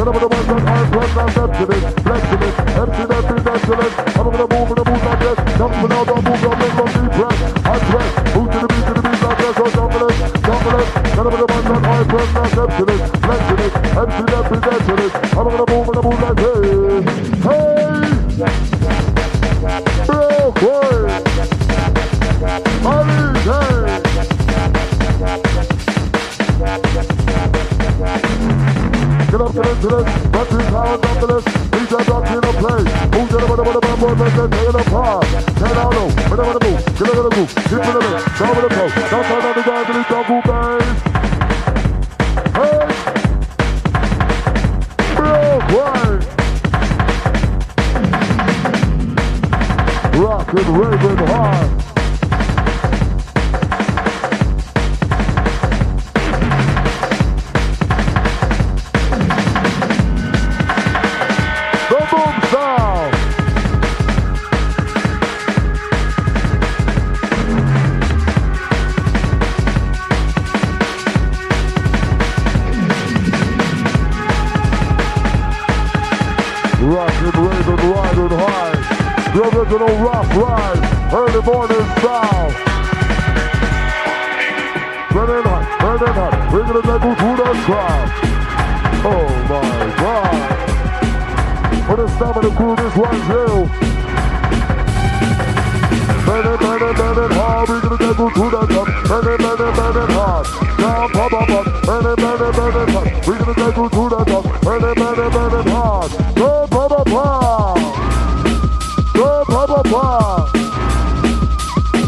Get 0.00 0.08
up 0.08 0.14
with 0.14 0.22
the 0.22 0.28
ones 0.28 0.46
that 0.46 0.64
are 0.64 0.86
plus 0.90 1.12
now 1.16 1.28
it, 1.60 1.84
flexing 2.00 2.40
it, 2.40 2.54
empty 2.80 3.04
that's 3.10 3.68
it. 3.68 3.92
I'm 4.16 4.30
gonna 4.30 4.48
move, 4.48 4.68
gonna 4.68 4.90
move 4.90 5.04
like 5.04 5.20
this, 5.20 5.38
jump 5.58 5.74
with 5.82 5.92
all 5.92 6.04
the 6.04 6.14
move, 6.14 6.40
I'm 6.40 6.60
in 6.60 6.72
long 6.76 6.90
deep 6.90 7.12
breath, 7.12 7.40
hot 7.68 7.80
sweat, 7.90 8.08
move 8.34 8.48
to 8.50 8.58
the 8.60 8.68
beat, 8.70 8.86
to 8.86 8.92
the 8.94 9.02
beat, 9.04 9.20
not 9.20 9.36
get 9.36 9.54
so 9.56 9.66
dominant, 9.76 10.16
dominant. 10.40 10.88
Get 11.04 11.18
up 11.20 11.28
with 11.28 11.40
the 11.40 11.48
ones 11.52 11.66
that 11.66 11.84
are 11.84 12.04
plus 12.08 12.28
now 12.32 12.48
depth 12.56 12.80
it, 12.80 13.00
flexing 13.20 13.60
it, 13.60 13.72
empty 14.00 14.24
that 14.32 14.44
beat, 14.96 15.29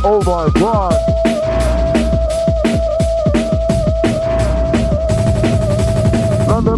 Oh 0.04 0.22
my 0.24 0.48
God. 0.58 1.21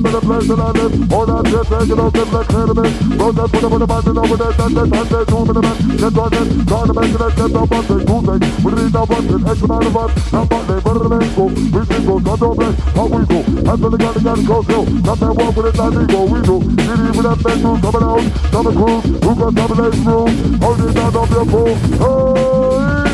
But 0.04 0.12
the 0.12 0.20
place 0.20 0.50
in 0.52 0.58
London. 0.60 1.12
All 1.16 1.24
that 1.24 1.48
shit, 1.48 1.64
taking 1.64 1.96
out 1.96 2.12
them 2.12 2.28
like 2.28 2.44
cinnamon. 2.52 2.92
Roll 3.16 3.32
that, 3.32 3.48
put 3.48 3.64
up 3.64 3.72
on 3.72 3.80
the 3.80 3.88
mountain 3.88 4.18
over 4.20 4.36
there, 4.36 4.52
that, 4.52 4.68
that's 4.68 4.76
that, 4.76 4.84
that, 4.84 5.08
that's 5.08 5.08
that, 5.08 5.24
two 5.32 5.48
minutes. 5.48 5.80
Get 5.96 6.12
on 6.12 6.28
it, 6.28 6.44
start 6.68 6.84
to 6.84 6.92
make 6.92 7.08
it, 7.08 7.24
get 7.24 7.40
on 7.40 7.52
the 7.56 7.64
button, 7.64 8.04
two 8.04 8.20
things. 8.20 8.44
We 8.60 8.70
need 8.76 8.92
that 8.92 9.06
button, 9.08 9.40
X 9.48 9.64
amount 9.64 9.88
of 9.88 9.96
us. 9.96 10.12
Now, 10.28 10.44
but 10.44 10.62
they 10.68 10.76
better 10.84 11.08
than 11.08 11.24
go. 11.32 11.48
We 11.48 11.80
think 11.88 12.04
go, 12.04 12.20
God 12.20 12.36
don't 12.36 12.52
bless, 12.52 12.76
how 12.92 13.08
we 13.08 13.24
go. 13.24 13.40
That's 13.64 13.80
when 13.80 13.96
the 13.96 13.96
gotta, 13.96 14.20
gotta 14.20 14.44
go, 14.44 14.60
so. 14.60 14.84
Not 14.84 15.16
that 15.24 15.32
walk 15.40 15.56
with 15.56 15.72
it, 15.72 15.76
not 15.80 15.96
ego, 15.96 16.20
we 16.28 16.38
do. 16.44 16.60
Did 16.68 17.00
even 17.00 17.24
that 17.24 17.40
man 17.40 17.64
do 17.64 17.80
coming 17.80 18.04
out, 18.04 18.28
coming 18.52 18.76
cruise. 18.76 19.08
Who 19.24 19.30
got 19.40 19.56
coming 19.56 19.80
lace 19.88 20.04
room? 20.04 20.28
Hold 20.60 20.84
it 20.84 20.92
down 20.92 21.16
off 21.16 21.32
your 21.32 21.48
fool. 21.48 21.80
Hey! 21.96 23.08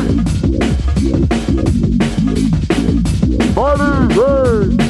Body, 3.55 4.11
hey! 4.11 4.90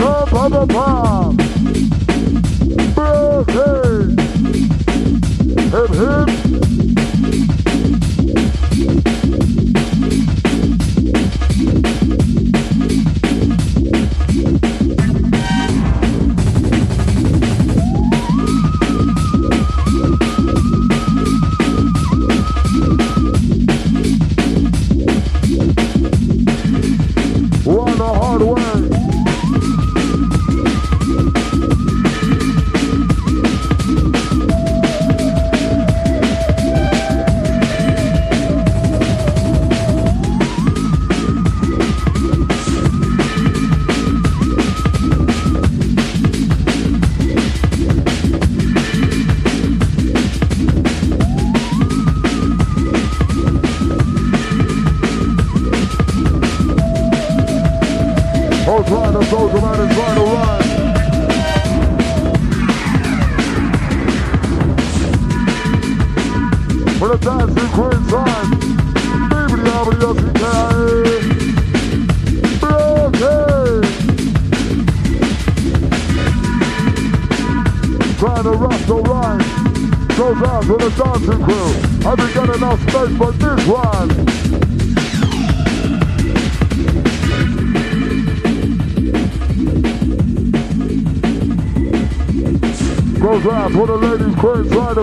Ba 0.00 0.24
ba 0.32 0.48
ba 0.64 0.86
Hip 5.72 5.94
hip. 5.94 6.49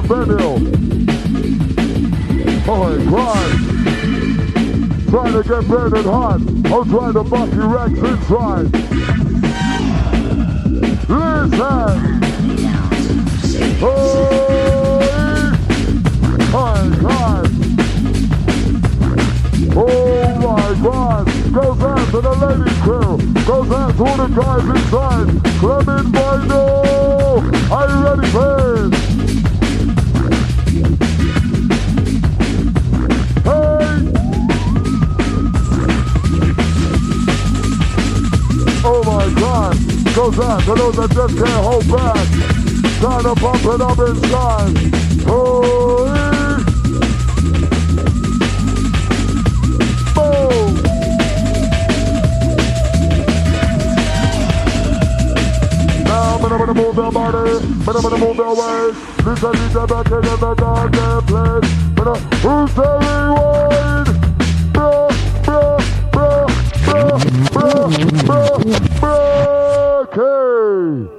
Queen 0.07 0.27
side 0.27 0.31
of 0.31 0.37
venue. 0.37 1.97
Oh. 2.69 2.97
Trying 5.09 5.33
to 5.33 5.43
get 5.47 5.67
burning 5.67 6.03
hot. 6.03 6.41
I'm 6.41 6.89
trying 6.89 7.13
to 7.13 7.23
buck 7.23 7.53
you 7.53 7.65
Rex 7.65 7.93
inside. 7.99 8.86
Back. 41.97 42.27
To 43.23 43.33
pump 43.35 43.65
it 43.65 43.81
up 43.81 43.99
inside. 43.99 44.77
Oh! 45.27 46.05
eh. 46.07 46.57
Boom! 50.13 50.73
Now 56.03 56.35
I'm 56.35 56.41
gonna 56.41 56.73
move 56.75 56.95
your 56.95 57.11
body, 57.11 57.51
I'm 57.57 58.01
gonna 58.01 58.17
move 58.17 58.37
your 58.37 58.55
waist. 58.55 58.99
To 59.17 59.33
the 59.35 59.85
back 59.89 60.11
in 60.11 60.21
the 60.21 60.53
goddamn 60.55 61.21
place. 61.25 61.69
But 61.95 62.07
uh, 62.07 62.19
who's 62.43 62.73
the 62.75 62.87
rewind? 63.03 64.07
Bro, 64.73 65.09
bro, 65.43 65.77
bro, 66.11 66.27
bro, 66.91 67.17
bro, 67.51 67.89
bro, 68.25 69.17
Brockie. 70.17 71.16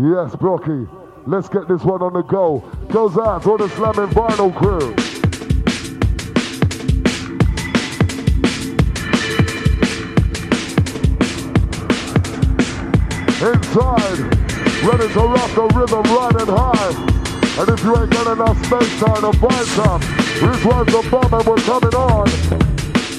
Yes, 0.00 0.30
Brockie. 0.36 0.88
Let's 1.26 1.48
get 1.48 1.66
this 1.66 1.82
one 1.82 2.02
on 2.02 2.12
the 2.12 2.22
go. 2.22 2.60
Goes 2.88 3.18
out 3.18 3.42
to 3.42 3.56
the 3.56 3.68
slamming 3.70 4.14
vinyl 4.14 4.54
crew. 4.54 4.94
inside, 13.42 14.18
ready 14.86 15.12
to 15.12 15.20
rock 15.20 15.50
the 15.54 15.66
rhythm 15.74 16.02
riding 16.14 16.46
high. 16.46 16.94
And 17.58 17.68
if 17.68 17.82
you 17.82 17.96
ain't 17.96 18.10
got 18.10 18.26
enough 18.34 18.56
space 18.66 19.00
time 19.00 19.22
to 19.22 19.32
find 19.36 19.66
some, 19.66 20.00
this 20.00 20.64
one's 20.64 20.92
the 20.92 21.08
bomb 21.10 21.34
and 21.34 21.44
we're 21.44 21.56
coming 21.66 21.94
on. 21.94 22.28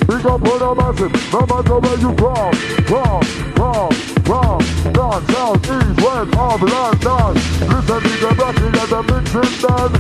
We 0.08 0.24
gon' 0.24 0.42
put 0.42 0.62
a 0.62 0.76
massive, 0.76 1.12
no 1.34 1.46
matter 1.46 1.80
where 1.80 2.00
you 2.00 2.16
from, 2.16 2.54
from, 2.88 3.24
from, 3.56 4.09
from, 4.30 4.62
north, 4.94 5.26
south, 5.32 5.58
east, 5.58 6.06
west, 6.06 6.38
up, 6.38 6.62
London. 6.62 7.34
Listen 7.66 7.98
to 7.98 8.14
the 8.22 8.30
rocking 8.38 8.78
and 8.78 8.90
the 8.94 9.02
mixing 9.10 9.54
done. 9.58 9.94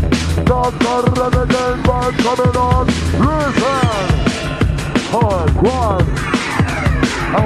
Dr. 0.46 1.02
Renegade 1.18 1.82
band 1.82 2.14
coming 2.22 2.56
on. 2.56 2.86
Listen! 3.26 3.90
Hard, 5.10 5.50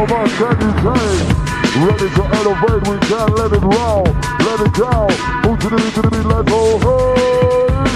much 0.10 0.32
can 0.36 0.56
you 0.60 0.72
take? 0.84 1.24
Ready 1.88 2.10
to 2.17 2.24
elevate, 2.36 2.84
we 2.89 2.96
can't 3.08 3.32
let 3.39 3.52
it 3.54 3.63
roll. 3.63 4.04
Let 4.43 4.60
it 4.60 4.74
go. 4.76 5.08
Move 5.48 5.60
to 5.63 5.67
the 5.69 5.78
beat, 5.80 5.93
to 5.96 6.02
the 6.02 6.10
let's 6.28 6.52
go. 6.52 6.62
Hey! 6.84 7.93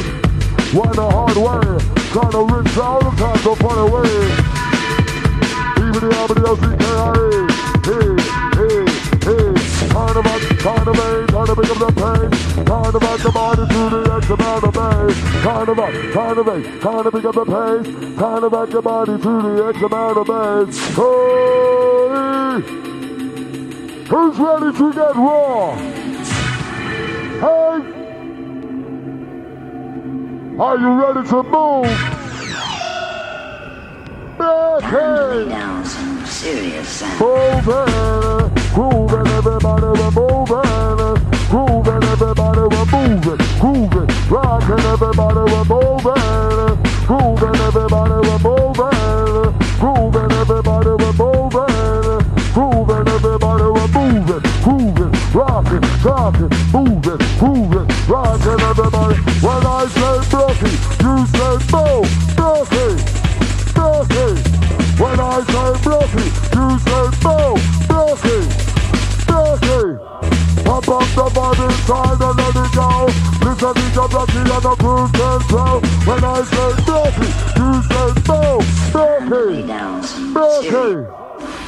Why 0.71 0.87
the 0.93 1.07
hard 1.11 1.35
way? 1.35 1.67
Trying 2.15 2.31
to 2.31 2.41
rinse 2.55 2.77
all 2.77 3.01
the 3.03 3.11
time, 3.17 3.39
so 3.39 3.53
far 3.55 3.79
away. 3.83 4.15
Even 5.75 6.01
the 6.07 6.15
R-B-O-C-K-I-A. 6.23 7.27
Hey, 7.83 8.36
kind 9.97 11.49
of 11.49 11.57
pick 11.57 11.69
up 11.71 11.79
the 11.79 11.91
pace. 11.97 12.53
Kind 12.55 12.95
of 12.95 13.01
back 13.01 13.19
the 13.19 13.31
body 13.31 13.65
to 13.67 13.89
the 13.89 14.01
X 14.15 14.29
amount 14.29 14.63
of. 14.63 14.73
Kind 15.43 15.69
of 15.69 15.77
back, 15.77 15.93
kind 16.13 16.37
of 16.37 16.45
bass, 16.45 16.83
kind 16.83 17.05
of 17.05 17.13
pick 17.13 17.25
up 17.25 17.35
the 17.35 17.45
pace. 17.45 17.87
Kind 18.19 18.43
of 18.43 18.51
back 18.51 18.69
the 18.69 18.81
body 18.81 19.17
to 19.17 19.41
the 19.41 19.65
X 19.69 19.81
amount 19.81 20.17
of 20.17 20.27
bass. 20.27 20.77
Hey! 20.95 22.61
Who's 24.07 24.37
ready 24.39 24.71
to 24.77 24.93
get 24.93 25.15
raw? 25.15 25.75
Hey! 27.43 27.75
Are 30.59 30.77
you 30.77 30.91
ready 31.01 31.23
to 31.29 31.43
move? 31.43 31.85
Okay! 34.39 35.49
down 35.49 35.85
some 35.85 36.25
serious 36.25 36.87
sound. 36.87 37.19
Moving, 37.19 38.51
grooving, 38.73 39.27
everybody 39.33 39.76
we're 39.87 40.11
moving. 40.11 41.17
Grooving, 41.49 42.03
everybody 42.03 42.61
we're 42.61 42.85
moving. 42.91 43.37
Grooving, 43.59 44.09
rocking, 44.29 44.83
everybody 44.91 45.43
we're 45.51 45.65
moving. 45.65 46.77
Grooving, 47.07 47.55
everybody 47.67 48.17
we're 48.27 48.39
moving. 48.43 49.57
Grooving, 49.79 50.31
everybody 50.31 50.89
we're 50.89 51.13
moving. 51.13 52.21
Grooving, 52.53 53.07
everybody 53.07 53.63
we're 53.63 53.87
moving. 53.87 54.43
Moving, 57.41 57.87
rocking, 58.07 58.61
everybody. 58.61 59.15
When 59.41 59.65
I 59.65 59.85
inside 71.87 72.19
and 72.21 72.37
let 72.37 72.55
it 72.55 72.71
go. 72.75 73.07
Listen 73.47 73.73
to 73.73 73.87
the 73.95 74.05
Brockie 74.11 74.43
and 74.43 74.63
the 74.63 74.75
cruise 74.75 75.11
control. 75.11 75.79
When 76.03 76.23
I 76.23 76.43
say 76.43 76.69
Brockie, 76.83 77.31
you 77.57 77.69
say 77.87 78.07
down 79.67 80.03
some 80.03 80.33
Broken. 80.33 81.07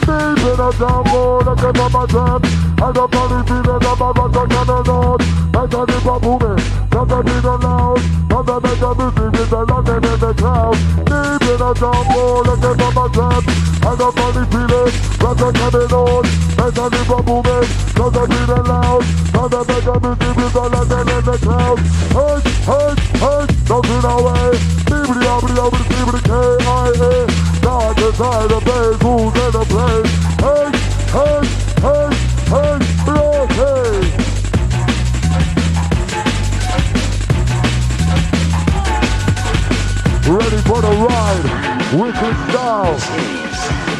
Deep 0.01 0.43
in 0.43 0.57
the 0.57 0.69
jungle, 0.77 1.47
I 1.47 1.55
get 1.55 1.79
on 1.79 1.91
my 1.91 2.05
trap. 2.07 2.41
I 2.81 2.91
got 2.91 3.11
funny 3.11 3.47
feeling 3.47 3.85
of 3.85 3.99
my 3.99 4.11
rock 4.11 4.37
on 4.37 4.67
the 4.67 4.83
note. 4.83 5.21
I 5.55 5.67
got 5.67 5.89
it 5.89 6.01
for 6.01 6.19
booming, 6.19 6.59
got 6.89 7.07
the 7.07 7.23
beat 7.23 7.43
loud. 7.43 7.99
Got 8.29 8.45
the 8.45 8.55
make 8.61 8.81
a 8.81 8.91
music 8.95 9.31
with 9.39 9.49
the 9.49 9.65
London 9.65 10.03
in 10.03 10.19
the 10.19 10.33
crowd. 10.33 10.75
Deep 11.07 11.49
in 11.49 11.57
the 11.59 11.73
jungle, 11.79 12.49
I 12.49 12.55
get 12.59 12.81
on 12.81 12.93
my 12.93 13.07
trap. 13.13 13.58
I 13.81 13.95
got 13.95 14.13
funny 14.13 14.45
feeling, 14.51 14.91
rock 15.19 15.41
on 15.41 15.53
the 15.53 15.87
note. 15.89 16.27
I 16.59 16.69
got 16.71 16.93
it 16.93 17.05
for 17.07 17.23
booming, 17.23 17.67
got 17.95 18.11
the 18.13 18.27
beat 18.27 18.49
loud. 18.67 19.19
The 19.49 19.65
make 19.65 19.81
a 19.81 19.97
music 19.99 20.35
with 20.37 20.53
in 20.53 21.25
the 21.25 21.33
crowd. 21.41 21.79
Hey, 22.13 22.37
hey, 22.69 22.93
hey, 23.17 23.41
don't 23.65 23.81
get 23.81 24.05
away. 24.05 24.53
Beebly, 24.85 25.25
obly, 25.25 25.57
obly, 25.57 25.83
beebly, 25.89 26.21
K-I-A. 26.21 27.25
Dark 27.59 27.97
inside 27.97 28.49
the 28.49 28.59
bass, 28.61 29.01
who's 29.01 29.33
in 29.41 29.51
the 29.57 29.65
place? 29.65 30.11
Hey, 30.37 30.69
hey, 31.09 31.41
hey, 31.81 32.13
hey, 32.53 32.77
okay. 33.17 33.89
Ready 40.29 40.59
for 40.67 40.79
the 40.83 40.93
ride, 41.09 41.45
wicked 41.97 42.37
style. 42.51 43.48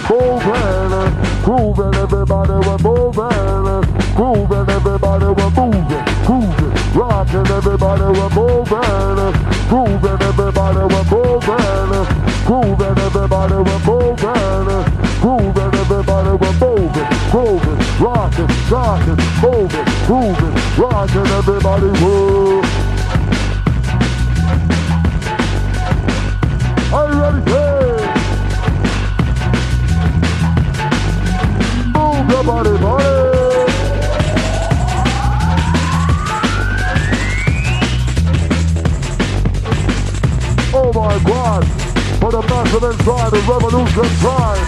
Moving, 0.09 1.13
grooving, 1.43 1.93
everybody 1.93 2.53
we're 2.65 2.77
moving, 2.79 3.85
grooving, 4.15 4.69
everybody 4.69 5.25
we're 5.25 5.49
moving, 5.51 6.05
grooving, 6.25 6.73
rocking, 6.97 7.47
everybody 7.47 8.09
we're 8.17 8.29
moving, 8.33 9.33
grooving, 9.69 10.21
everybody 10.21 10.81
we're 10.89 11.05
moving, 11.13 12.05
grooving, 12.45 12.97
everybody 12.97 13.55
we're 13.55 13.85
moving, 13.85 14.85
grooving, 15.21 15.73
everybody 15.77 16.31
we're 16.41 16.57
moving, 16.57 17.07
grooving, 17.29 17.79
rocking, 18.01 18.49
rocking, 18.69 19.19
moving, 19.41 19.85
grooving, 20.07 20.55
rocking, 20.77 21.27
everybody 21.37 21.89
move. 22.01 22.88
Oh 32.51 32.63
my 40.95 41.19
God! 41.23 41.63
For 42.19 42.31
the 42.31 42.41
massive 42.41 42.83
inside 42.83 43.33
of 43.33 43.47
revolution 43.47 44.09
time. 44.17 44.67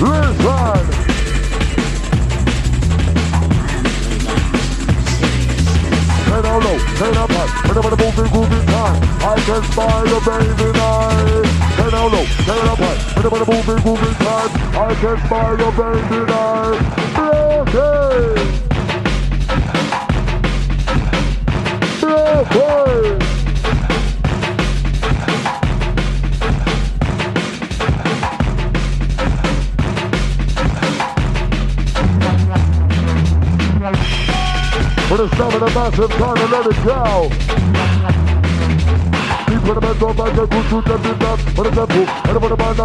Listen! 0.00 0.86
Head 6.30 6.44
on 6.44 6.62
low, 6.62 6.78
head 6.78 7.16
up 7.16 7.30
high, 7.30 7.48
whenever 7.68 7.90
the 7.90 7.96
moving, 7.96 8.28
grooving 8.32 8.58
time. 8.58 8.63
I 8.86 9.40
can 9.46 9.62
find 9.72 10.08
a 10.08 10.20
baby 10.20 10.78
eye. 10.78 11.42
Hey 11.76 11.90
now, 11.90 12.08
no, 12.08 12.22
hey 12.22 12.60
now, 12.64 12.76
what? 12.76 12.98
Put 13.14 13.24
up 13.24 13.32
on 13.32 13.40
a 13.40 13.46
moving, 13.50 13.82
moving 13.82 14.14
time. 14.16 14.50
I 14.76 14.94
can 15.00 15.16
find 15.26 15.60
a 15.60 15.70
baby 15.72 16.32
eye. 16.32 16.78
Broken! 17.14 18.34
Broken! 22.00 23.18
Put 35.08 35.20
a 35.20 35.28
stop 35.34 35.54
of 35.54 35.74
massive 35.74 36.10
time 36.10 36.36
and 36.36 36.50
let 36.50 36.66
it 36.66 36.84
go. 36.84 37.83
Keep 39.64 39.74
the 39.76 39.80
mental 39.80 40.12
back 40.12 40.36
and 40.36 40.50
good 40.50 40.68
to 40.68 40.82
them 40.82 41.04
in 41.10 41.18
that. 41.20 41.38
For 41.56 41.64
the 41.64 41.70
tempo, 41.70 42.00
and 42.04 42.38
for 42.38 42.48
the 42.48 42.56
man 42.56 42.84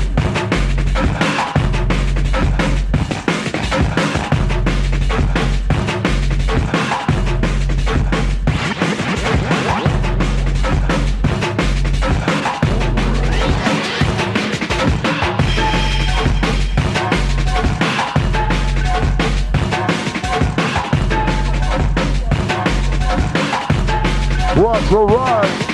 Garage. 24.89 25.70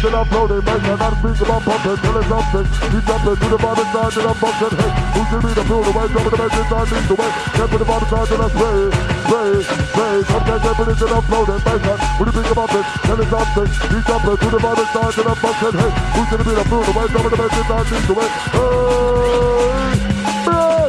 Till 0.00 0.16
I'm 0.16 0.24
floating, 0.32 0.64
man, 0.64 0.80
and 0.80 0.96
I'm 0.96 1.12
speaking 1.20 1.44
about 1.44 1.60
till 1.60 1.92
it's 1.92 2.24
something. 2.24 2.64
Keep 2.88 3.04
jumping 3.04 3.36
to 3.36 3.46
the 3.52 3.58
bottom 3.60 3.84
side 3.92 4.12
till 4.16 4.28
I'm 4.28 4.36
bumping. 4.40 4.72
Hey, 4.80 4.90
who 5.12 5.20
give 5.28 5.44
me 5.44 5.52
the 5.52 5.64
fuel, 5.68 5.84
the 5.84 5.92
way, 5.92 6.08
of 6.08 6.24
the 6.24 6.36
message 6.40 6.72
I 6.72 6.88
need 6.88 7.04
the 7.04 7.16
way. 7.20 7.30
Can't 7.52 7.68
put 7.68 7.78
the 7.78 7.84
bottom 7.84 8.08
side 8.08 8.26
till 8.32 8.40
I 8.40 8.48
spray, 8.48 8.80
spray, 9.28 9.60
spray. 9.60 10.24
Put 10.24 10.88
it 10.88 10.96
till 10.96 11.12
I'm 11.12 11.20
floating, 11.28 11.60
man, 11.60 11.84
and 11.84 12.00
who 12.16 12.24
the 12.24 12.32
big 12.32 12.48
about 12.48 12.72
it 12.72 12.84
till 13.04 13.20
it's 13.20 13.28
something. 13.28 13.68
Keep 13.68 14.04
jumping 14.08 14.38
to 14.40 14.48
the 14.48 14.60
bottom 14.64 14.88
side 14.88 15.12
till 15.12 15.28
I'm 15.28 15.36
bumping. 15.36 15.76
Hey, 15.76 15.92
who 16.16 16.20
give 16.32 16.48
me 16.48 16.52
the 16.56 16.64
fuel, 16.64 16.80
the 16.80 16.92
way, 16.96 17.04
of 17.04 17.28
the 17.28 17.36
message 17.36 17.68
I 17.68 17.84
need 17.92 18.04
the 18.08 18.14
way. 18.16 18.28
Hey, 18.56 18.80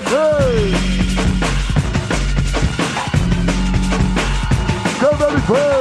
hey. 0.07 0.71
Get 5.03 5.19
ready, 5.19 5.41
play. 5.43 5.80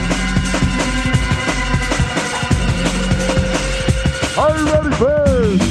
Are 4.41 4.57
you 4.57 4.65
ready, 4.65 4.89
babe? 4.89 5.61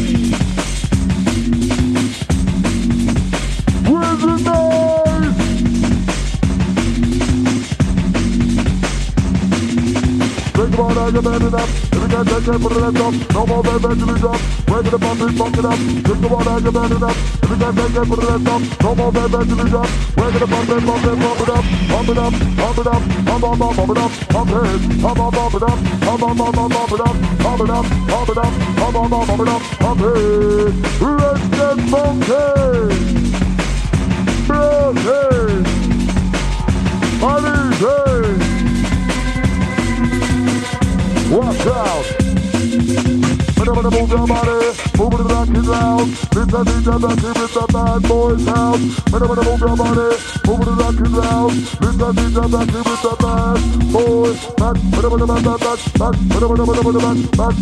Where's 3.90 4.20
the 4.20 4.37
noise? 4.46 5.37
Think 10.54 10.74
about 10.74 10.94
how 10.94 11.09
you 11.09 11.20
up. 11.56 11.89
Can't 12.11 12.27
take 12.27 12.49
it, 12.49 12.61
put 12.61 12.73
it 12.73 12.83
up. 12.83 13.14
No 13.31 13.46
more 13.46 13.62
bed 13.62 13.83
to 13.83 14.05
the 14.05 14.18
drop. 14.18 14.40
Break 14.66 14.87
it 14.87 14.94
up, 14.94 15.01
bump 15.01 15.20
it, 15.23 15.38
bump 15.38 15.57
it 15.57 15.64
up. 15.64 15.79
Think 15.79 16.27
about 16.27 16.42
how 16.42 16.59
you 16.59 16.73
bend 16.73 16.92
it 16.92 17.03
up. 17.03 17.14
If 17.14 17.51
you 17.51 17.57
can't 17.57 17.77
take 17.79 17.94
it, 17.94 18.09
put 18.11 18.18
it 18.18 18.31
up. 18.31 18.62
No 18.83 18.94
more 18.99 19.12
bed 19.12 19.31
to 19.31 19.55
the 19.55 19.66
drop. 19.70 19.87
Break 20.18 20.35
it 20.35 20.42
up, 20.42 20.51
bump 20.51 20.70
it, 20.70 20.83
bump 20.87 21.07
it, 21.07 21.18
bump 21.23 21.40
it 21.40 21.51
up. 21.55 21.64
Bump 21.87 22.09
it 22.11 22.18
up, 22.18 22.35
bump 22.59 22.79
it 22.79 22.87
up. 22.90 23.03
Bump, 23.25 23.40
bump, 23.40 23.59
bump, 23.61 23.77
bump 23.77 23.90
it 23.90 23.99
up. 23.99 24.11
Bump 24.27 24.51
it. 24.51 25.03
Bump, 25.03 25.18
bump, 25.18 25.35
bump 25.38 25.55
it 25.55 25.62
up. 25.62 25.79
Bump, 26.03 26.20
bump, 26.20 26.38
bump, 26.38 26.57
bump, 26.57 26.75
bump 26.75 26.90
it 26.90 27.01
up. 27.01 27.14
Bump 27.46 27.61
it 27.62 27.70
up, 27.70 27.87
bump 28.11 28.29
it 28.31 28.38
up. 28.38 28.53
Bump, 28.75 28.94
bump, 28.94 29.11
bump, 29.11 29.27
bump 29.31 29.40
it 29.40 29.49
up. 29.55 29.62
Bump 29.79 30.03
it. 30.03 30.75
Let's 30.99 31.46
get 31.55 31.79
funky. 31.94 32.42
Funky. 34.51 35.31
Funny. 37.23 38.49
Watch 41.30 41.66
out. 41.66 42.04
Move 43.56 43.66
your 43.66 43.74
body, 43.76 43.94
move 44.98 45.14
it 45.14 45.24
rock 45.30 45.48
it 45.48 45.62
loud. 45.62 46.08
This 46.08 46.50
a 46.50 46.64
DJ 46.66 46.90
that 46.98 47.16
the 47.22 47.66
bad 47.72 48.02
boys 48.08 48.46
house. 48.46 48.80
Move 49.12 49.20
your 49.20 49.28
body, 49.28 49.42
move 49.46 49.62
it 49.62 50.74
rock 50.80 50.98
it 50.98 51.10
loud. 51.14 51.50
This 51.52 51.94
a 51.94 52.10
DJ 52.10 52.34
that 52.50 52.66
the 52.66 52.82
bad 53.22 53.62
boys 53.92 54.42
back. 54.58 54.74
Bad 54.90 55.06
back 55.30 55.62
back. 55.98 56.18
Whenever 56.34 56.50
the 56.50 56.64
whenever 56.66 56.92
the 56.92 57.02
back 57.06 57.54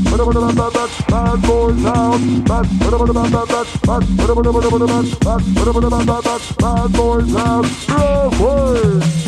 back. 8.95 9.28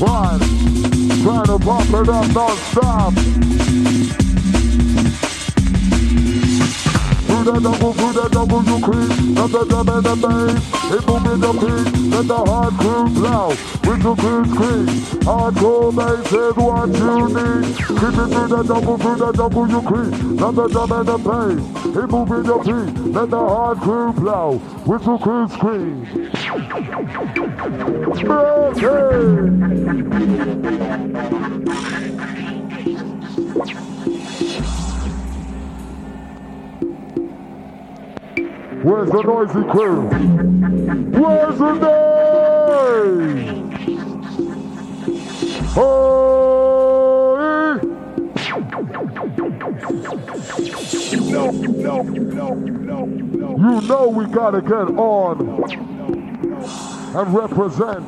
grind. 0.00 0.40
Trying 1.22 1.44
to 1.44 1.58
pump 1.58 1.90
it 1.90 2.08
up 2.08 2.34
non-stop. 2.34 3.69
Through 7.40 7.52
the 7.52 7.60
double, 7.70 7.92
through 7.94 8.12
the 8.12 8.28
double 8.28 8.62
you 8.64 8.78
creep. 8.84 9.38
Up 9.38 9.50
the 9.50 9.64
drum 9.64 9.88
and 9.88 10.04
the 10.04 10.14
bass. 10.14 10.60
It 10.92 11.06
move 11.06 11.24
in 11.24 11.40
the 11.40 11.52
beat. 11.56 11.88
Let 12.12 12.28
the 12.28 12.36
hard 12.36 12.74
crew 12.74 13.08
blow. 13.08 13.48
With 13.48 14.02
the 14.02 14.14
crew 14.14 14.44
scream. 14.44 14.86
Hardcore 15.24 15.90
bass 15.96 16.32
is 16.32 16.54
what 16.56 16.92
you 17.00 17.32
need. 17.32 17.64
Keep 17.80 18.12
it 18.20 18.28
through 18.28 18.48
the 18.48 18.62
double, 18.62 18.98
through 18.98 19.16
the 19.16 19.32
double 19.32 19.66
you 19.70 19.80
creep. 19.80 20.12
Up 20.42 20.54
the 20.54 20.68
drum 20.68 20.92
and 20.92 21.08
the 21.08 21.16
bass. 21.16 21.60
It 21.96 22.10
move 22.10 22.30
in 22.30 22.42
the 22.42 22.58
beat. 22.58 22.92
Let 23.14 23.30
the 23.30 23.38
hard 23.38 23.78
crew 23.78 24.12
blow. 24.12 24.60
With 24.84 25.04
the 25.04 25.16
crew 25.16 25.48
scream. 25.48 26.04
Okay. 33.56 33.89
Where's 38.82 39.10
the 39.10 39.22
noisy 39.22 39.62
crew? 39.70 40.08
Where's 41.10 41.58
the 41.58 41.72
noise? 41.74 41.90
Oh! 45.76 46.30
You 51.10 51.20
know 51.30 51.50
you 51.52 51.68
know, 51.68 52.02
you 52.04 52.20
know, 52.20 52.54
you 52.54 52.72
know, 52.72 53.06
you 53.06 53.22
know. 53.22 53.56
You 53.58 53.80
know 53.86 54.08
we 54.08 54.24
gotta 54.26 54.62
get 54.62 54.72
on 54.72 55.40
and 57.16 57.34
represent 57.34 58.06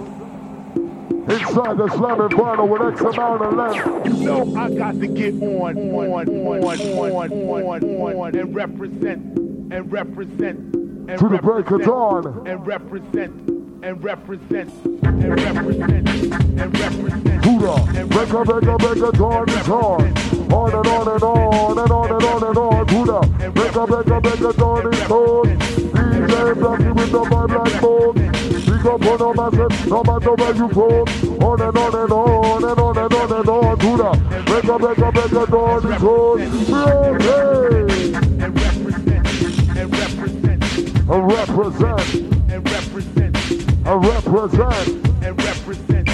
inside 1.28 1.76
the 1.76 1.88
Slammin' 1.88 2.30
Vinyl 2.30 2.68
with 2.68 2.82
X 2.94 3.00
amount 3.00 3.42
of 3.42 3.54
length. 3.54 4.06
You 4.06 4.24
know 4.24 4.56
I 4.56 4.70
got 4.74 4.98
to 4.98 5.06
get 5.06 5.34
on, 5.34 5.76
on, 5.76 5.94
on, 5.94 6.28
on, 6.28 6.64
on, 6.64 7.32
on, 7.82 8.14
on, 8.14 8.34
and 8.34 8.54
represent, 8.54 9.41
and 9.72 9.90
represent, 9.90 10.74
and 11.08 11.18
To 11.18 11.28
the 11.28 11.38
break 11.38 11.70
of 11.70 11.82
dawn. 11.82 12.46
and 12.46 12.66
represent, 12.66 13.32
and 13.82 14.04
represent, 14.04 14.70
and 15.02 15.40
represent, 15.40 16.08
and 16.08 16.78
represent. 16.78 17.42
Buddha, 17.42 18.06
break 18.06 18.32
a 18.32 18.44
break 18.44 18.62
a 18.64 18.76
break 18.76 19.02
a 19.02 19.12
dawn 19.16 19.48
is 19.48 19.68
on. 19.68 20.12
On 20.52 20.74
and 20.74 20.86
on 20.86 21.08
and 21.08 21.22
on 21.22 21.78
and 21.78 21.90
on 21.90 22.12
and 22.12 22.22
on 22.22 22.44
and 22.44 22.58
on. 22.58 22.86
Buddha, 22.86 23.50
break 23.50 23.74
a 23.74 23.86
break 23.86 24.06
a 24.06 24.20
break 24.20 24.40
a 24.40 24.52
dawn 24.52 24.92
is 24.92 25.10
on. 25.10 25.58
DJ 26.22 26.54
Brockie 26.54 26.94
with 26.94 27.10
the 27.10 27.22
vibe 27.22 27.56
like 27.56 27.80
bone. 27.80 28.14
Big 28.14 28.86
up 28.86 29.06
on 29.06 29.18
no 29.18 29.32
matter, 29.34 29.68
no 29.88 30.02
matter 30.04 30.34
where 30.34 30.54
you 30.54 30.68
go. 30.68 30.88
On 31.46 31.60
and 31.60 31.78
on 31.78 31.94
and 31.96 32.12
on 32.12 32.64
and 32.64 32.78
on 32.78 32.98
and 32.98 33.14
on 33.14 33.32
and 33.32 33.48
on. 33.48 33.78
Buddha, 33.78 34.42
break 34.44 34.64
a 34.64 34.78
break 34.78 34.98
a 34.98 35.12
break 35.12 35.32
a 35.32 35.46
dawn 35.50 35.92
is 35.92 36.02
on. 36.02 36.40
And 36.42 37.24
represent, 37.24 38.42
and 38.42 38.60
represent, 38.60 38.91
I 41.12 41.18
represent, 41.18 42.14
and 42.50 42.64
represent, 42.70 43.36
I 43.86 43.92
represent. 43.92 44.88
and 45.22 45.44
represent, 45.44 46.08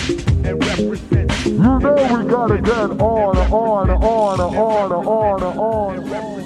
and 0.45 0.65
represent, 0.65 1.47
You 1.47 1.79
know 1.79 2.19
we 2.19 2.29
gotta 2.29 2.59
get 2.59 3.01
on, 3.01 3.37
on, 3.37 3.91
on, 3.91 4.41
on, 4.41 4.93
on, 4.93 5.43
on. 5.43 5.95
You 6.05 6.38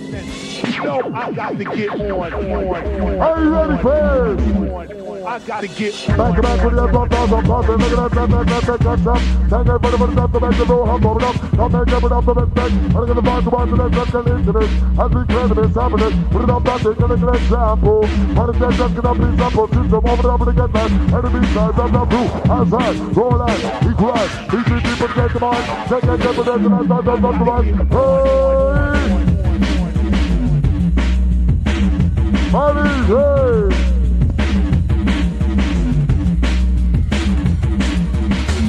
know 0.84 1.14
I 1.14 1.32
got 1.32 1.58
to 1.58 1.64
get 1.64 1.90
on, 1.90 2.00
on, 2.00 2.34
on. 2.34 3.20
Are 3.20 3.42
you 3.42 3.50
ready, 3.50 3.82
on. 3.82 5.02
I 5.24 5.38
got 5.38 5.60
to 5.60 5.68
get 5.68 5.94
Back 6.08 6.38
it 6.38 6.42
back 6.42 6.64
with 6.64 6.74
your 6.74 6.92
thumb, 6.92 7.08
thumb, 7.08 7.30
thumb, 7.30 7.44
thumb, 7.46 7.66
look 7.66 7.80
at 7.80 8.12
that, 8.12 8.28
that, 8.28 8.28
that, 8.30 8.46
that, 8.46 8.66
that, 8.66 8.80
that, 8.80 9.04
that. 9.04 9.20
Thank 9.48 9.66
you 9.66 9.78
for 9.78 9.90
the 9.90 9.98
money, 9.98 10.14
that's 10.14 10.32
the 10.32 10.40
best 10.40 10.60
of 10.60 10.70
all, 10.70 10.90
I'm 10.90 11.00
going 11.00 11.24
up. 11.24 11.36
Don't 11.52 11.72
make 11.72 11.88
it 11.88 12.02
without 12.02 12.24
the 12.26 12.34
respect. 12.34 12.72
I'm 12.72 13.06
gonna 13.06 13.22
find 13.22 13.46
the 13.46 13.50
one 13.50 13.68
to 13.68 13.76
that, 13.76 13.92
that's 13.92 14.14
an 14.14 14.28
incident. 14.28 14.70
As 14.98 15.10
we 15.12 15.24
clear 15.24 15.48
the 15.48 15.54
miss 15.54 15.74
happening, 15.74 16.24
put 16.28 16.42
it 16.42 16.50
on 16.50 16.62
back, 16.62 16.80
take 16.82 16.98
an 16.98 17.12
example. 17.12 18.02
What 18.02 18.50
is 18.50 18.58
that, 18.58 18.74
that's 18.76 18.94
gonna 18.98 19.14
be 19.14 19.38
sample, 19.38 19.68
system, 19.68 20.02
over 20.02 20.22
the 20.22 20.36
to 20.42 20.52
get 20.52 20.72
that. 20.72 20.90
Enemy 20.90 21.46
sides, 21.54 21.78
I'm 21.78 21.92
not 21.92 22.08
blue, 22.10 22.26
high, 22.26 22.92
roll 23.14 23.42
out, 23.42 23.62
equal, 23.86 24.18
easy 24.58 24.78
people 24.82 25.08
get 25.14 25.30
the 25.32 25.38
mind. 25.38 25.64
Take 25.86 26.02
a 26.02 26.18
step 26.18 26.36
with 26.36 26.46
that, 26.50 26.58
and 26.58 26.74
that's 26.74 26.88
not 26.88 27.04
the 27.06 27.44
right. 27.46 27.70
Hey! 27.94 29.21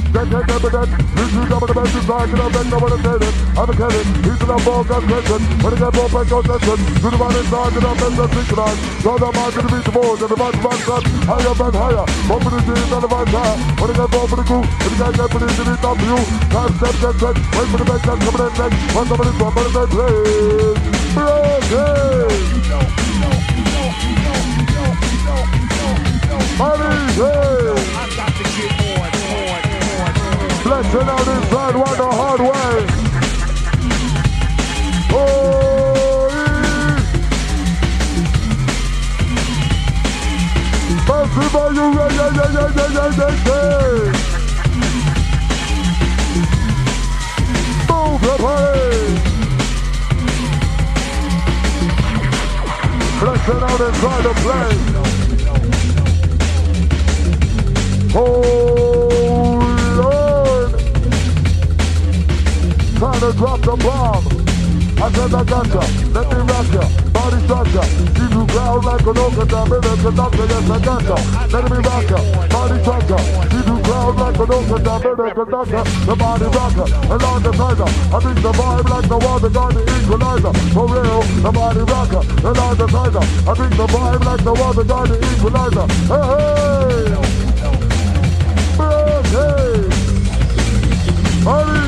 Step 0.08 0.48
evident. 0.48 0.88
This 1.12 1.28
is 1.28 1.44
the 1.44 1.74
best 1.76 1.92
I'm 2.40 2.48
back, 2.48 2.72
I'm 2.72 3.68
a 3.68 3.76
Kelly, 3.76 4.00
he's 4.24 4.40
in 4.40 4.48
a 4.48 4.56
ball, 4.64 4.84
got 4.84 5.04
question. 5.04 5.40
When 5.60 5.72
get 5.76 5.92
the 5.92 6.00
best 6.00 6.16
the 6.16 6.40
the 10.16 10.36
the. 10.40 11.04
Higher 11.28 11.52
higher. 11.76 12.08
And 12.24 12.40
the. 12.40 13.44
When 13.84 13.92
get 13.92 14.08
guy 14.96 15.12
get 15.12 15.28
you. 16.08 16.24
Mother's 26.58 27.16
Day. 27.16 27.74
Blessing 30.62 31.08
out 31.08 31.26
his 31.26 31.44
blood, 31.50 31.74
the 31.74 32.08
hard 32.10 32.40
way. 32.40 33.04
Everybody, 41.24 41.74
you 41.74 41.86
ready? 41.98 42.14
Yeah, 42.14 42.30
yeah, 42.34 42.48
yeah, 42.54 42.68
yeah, 42.76 43.10
yeah, 43.18 43.34
yeah. 43.46 44.12
Move 47.88 48.20
the 48.22 48.34
party. 48.38 49.04
Flexing 53.18 53.62
out 53.62 53.80
inside 53.80 54.22
the 54.22 54.32
plane. 54.42 54.93
Oh 58.16 59.58
Lord, 59.98 60.70
trying 62.96 63.20
to 63.20 63.32
drop 63.36 63.60
the 63.60 63.74
bomb. 63.82 64.24
I 65.02 65.10
said 65.10 65.34
I 65.34 65.42
gotcha, 65.42 65.82
let 66.14 66.30
me 66.30 66.38
rock 66.46 66.70
ya, 66.70 66.86
body 67.10 67.42
structure. 67.42 67.82
You 68.14 68.28
do 68.30 68.46
ground 68.46 68.84
like 68.84 69.02
an 69.02 69.18
orchestra, 69.18 69.66
middle 69.66 69.96
conductor, 69.98 70.46
yes 70.46 70.70
I 70.70 70.78
gotcha. 70.78 71.16
Let 71.50 71.64
me 71.66 71.76
rock 71.82 72.08
ya, 72.08 72.20
body 72.54 72.78
structure. 72.86 73.18
You 73.50 73.60
do 73.66 73.82
ground 73.82 74.16
like 74.22 74.38
an 74.38 74.50
orchestra, 74.54 74.94
middle 75.02 75.34
conductor, 75.34 75.82
the 76.06 76.14
body 76.14 76.46
rocker, 76.54 76.86
along 77.10 77.42
the 77.42 77.52
sizer. 77.52 77.90
I 78.14 78.18
think 78.22 78.38
the 78.46 78.52
vibe 78.54 78.88
like 78.94 79.08
the 79.08 79.18
water 79.18 79.50
gun, 79.50 79.74
the 79.74 79.82
equalizer. 79.82 80.54
For 80.70 80.86
real, 80.86 81.22
the 81.42 81.50
body 81.50 81.82
rocker, 81.82 82.22
along 82.46 82.76
the 82.78 82.86
sizer. 82.94 83.24
I 83.50 83.54
think 83.58 83.74
the 83.74 83.86
vibe 83.90 84.24
like 84.24 84.44
the 84.44 84.54
water 84.54 84.84
gun, 84.84 85.08
the 85.08 85.18
equalizer. 85.34 85.86
Hey, 86.06 87.18
hey! 87.18 87.23
Hey! 89.34 89.88
Party! 91.42 91.83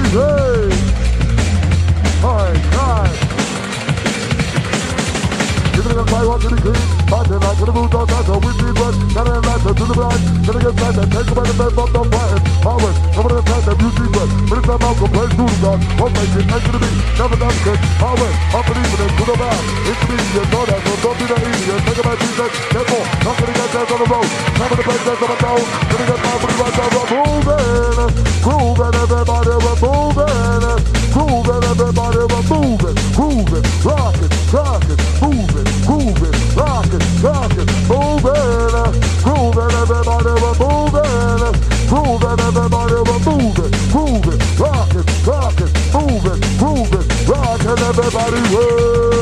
Try, 6.17 6.25
walk 6.25 6.41
to 6.41 6.49
the 6.49 6.57
king. 6.57 6.81
Fighting 7.13 7.41
like 7.45 7.61
the 7.61 7.73
boot 7.77 7.93
on 7.93 8.09
that, 8.09 8.25
we 8.25 8.49
need. 8.57 8.73
Got 9.13 9.29
an 9.29 9.45
answer 9.53 9.75
to 9.77 9.85
the 9.85 9.93
blind. 9.93 10.23
Gonna 10.49 10.65
get 10.65 10.75
fat 10.81 10.97
and 10.97 11.13
take 11.13 11.29
a 11.29 11.35
better 11.37 11.57
bed, 11.61 11.73
but 11.77 11.93
don't 11.93 12.09
fight 12.09 12.33
it. 12.33 12.43
Power, 12.65 12.93
come 13.13 13.27
on 13.29 13.33
the 13.37 13.45
time 13.45 13.65
that 13.69 13.77
see 13.77 14.09
one. 14.17 14.31
But 14.49 14.57
it's 14.57 14.73
about 14.73 14.97
to 14.97 15.07
play 15.13 15.29
through 15.37 15.53
the 15.53 15.59
gun. 15.61 15.79
Won't 16.01 16.17
make 16.17 16.33
it 16.41 16.47
next 16.49 16.65
to 16.65 16.73
the 16.73 16.81
beat. 16.81 16.97
Never 17.21 17.37
done 17.37 17.57
good. 17.69 17.81
Power, 18.01 18.31
I'm 18.33 18.65
believing 18.65 19.03
it 19.05 19.13
to 19.13 19.25
the 19.29 19.37
back. 19.37 19.61
It's 19.93 20.03
me, 20.09 20.17
you 20.17 20.45
know 20.49 20.65
that, 20.65 20.81
so 20.89 20.93
don't 21.05 21.17
be 21.21 21.25
the 21.29 21.37
idiot. 21.37 21.81
Take 21.85 22.01
a 22.01 22.05
back, 22.09 22.17
Jesus. 22.17 22.53
More. 22.81 23.07
Not 23.21 23.35
gonna 23.37 23.53
get 23.53 23.69
that 23.77 23.93
on 23.93 23.99
the 24.01 24.09
road. 24.09 24.29
Time 24.57 24.73
to 24.73 24.83
play 24.89 24.97
that 25.05 25.21
on 25.21 25.29
the 25.29 25.37
down. 25.37 25.61
Gonna 25.85 26.05
get 26.09 26.21
my 26.25 26.33
booty 26.41 26.57
right 26.65 26.75
down. 26.81 26.91
We're 26.97 27.09
moving. 27.13 28.09
Grooving, 28.41 28.97
everybody, 29.05 29.53
we're 29.53 29.79
moving. 29.85 31.06
Grooving, 31.17 31.65
everybody, 31.65 32.19
we're 32.29 32.45
moving. 32.53 32.97
Grooving, 33.17 33.65
rocking, 33.83 34.29
rocking, 34.53 35.01
moving, 35.25 35.65
grooving, 35.89 36.37
rocking, 36.55 37.05
rocking, 37.25 37.69
moving. 37.89 39.01
Grooving, 39.25 39.73
everybody, 39.81 40.33
we're 40.45 40.59
moving. 40.61 41.57
Grooving, 41.89 42.41
everybody, 42.45 43.01
we're 43.09 43.23
moving. 43.25 43.73
Grooving, 43.89 44.41
rocking, 44.61 45.07
rocking, 45.25 45.73
moving, 45.97 46.41
grooving, 46.61 47.09
rocking, 47.27 47.79
everybody, 47.81 48.55
we're. 48.55 49.16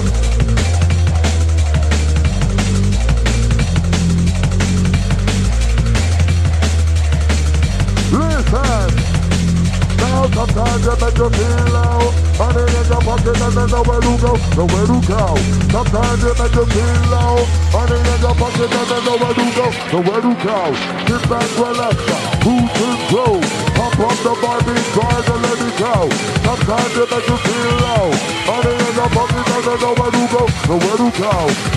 Sometimes 10.32 10.84
you 10.86 10.96
make 10.96 11.18
you 11.18 11.28
feel 11.28 11.66
low 11.74 12.00
Money 12.38 12.64
in 12.64 12.86
your 12.88 13.02
pocket 13.02 13.36
and 13.36 13.54
there's 13.54 13.72
nowhere 13.72 14.00
to 14.00 14.12
go 14.22 14.32
Nowhere 14.56 14.86
to 14.88 14.98
go 15.04 15.22
Sometimes 15.70 16.22
you 16.24 16.32
make 16.38 16.54
you 16.54 16.66
feel 16.70 17.00
low 17.12 17.36
Money 17.74 17.98
in 17.98 18.20
your 18.24 18.34
pocket 18.38 18.70
and 18.72 18.86
there's 18.88 19.04
nowhere 19.04 19.34
to 19.34 19.46
go 19.54 19.66
Nowhere 19.92 20.22
to 20.24 20.32
go 20.40 20.58
Sit 21.04 21.22
back, 21.28 21.48
relax 21.58 21.96
Who's 22.46 22.70
control 22.78 23.40
Pump 23.74 24.00
up 24.00 24.08
on. 24.08 24.16
the 24.24 24.34
Barbie 24.40 24.84
cars 24.94 25.26
and 25.28 25.40
let 25.44 25.60
it 25.60 25.74
go 25.76 25.96
Sometimes 26.46 26.92
you 26.94 27.06
make 27.10 27.28
you 27.28 27.38
feel 27.44 27.74
low 27.84 28.06
Money 28.48 28.74
in 28.80 28.94
your 28.94 29.10
pocket 29.12 29.44
and 29.44 29.62
there's 29.66 29.82
nowhere 29.82 30.12
to 30.14 30.24
go 30.32 30.42
Nowhere 30.68 30.98
to 31.02 31.08
go 31.20 31.34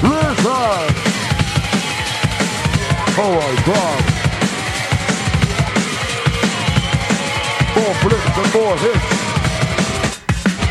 Listen 0.08 1.18
Oh 3.20 3.32
my 3.34 3.54
God 3.66 4.17
more 7.78 7.94
flips 8.02 8.38
and 8.42 8.50
more 8.54 8.78
hits. 8.82 9.08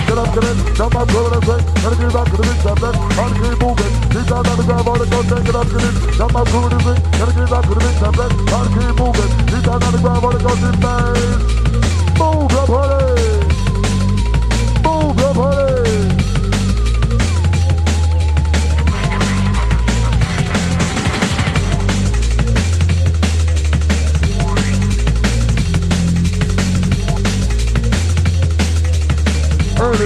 Get 0.07 0.19
up, 0.19 0.29
get 0.35 0.45
in, 0.51 0.59
jump 0.75 0.95
up, 0.97 1.09
go 1.09 1.21
and 1.31 1.45
swing. 1.45 1.65
Gotta 1.83 1.97
get 1.97 2.13
back 2.13 2.27
to 2.31 2.37
the 2.37 2.45
big 2.47 2.67
on 2.67 3.29
the 3.31 3.37
keep 3.43 3.59
moving. 3.63 3.95
Keep 4.11 4.27
down 4.27 4.47
on 4.47 4.57
the 4.59 4.65
ground, 4.67 4.89
on 4.89 4.99
the 4.99 5.07
it 5.07 5.57
up, 5.57 5.67
get 5.71 5.87
in, 5.87 5.95
jump 6.19 6.35
up, 6.35 6.47
go 6.51 6.59
and 6.67 6.83
swing. 6.83 7.01
Gotta 7.19 7.33
get 7.39 7.49
back 7.51 7.65
to 7.67 7.75
the 7.75 7.83
big 7.87 8.03
on 8.03 8.65
the 8.65 8.71
keep 8.75 8.95
moving. 8.99 9.33
Keep 9.51 9.63
down 9.67 9.83
on 9.83 9.93
the 9.95 10.01
ground, 10.03 10.25
on 10.25 10.33
the. 10.35 10.47
Move 12.19 12.51
your 12.51 12.67
body. 12.67 13.17
Move 14.83 15.19
your 15.19 15.35
body. 15.35 15.46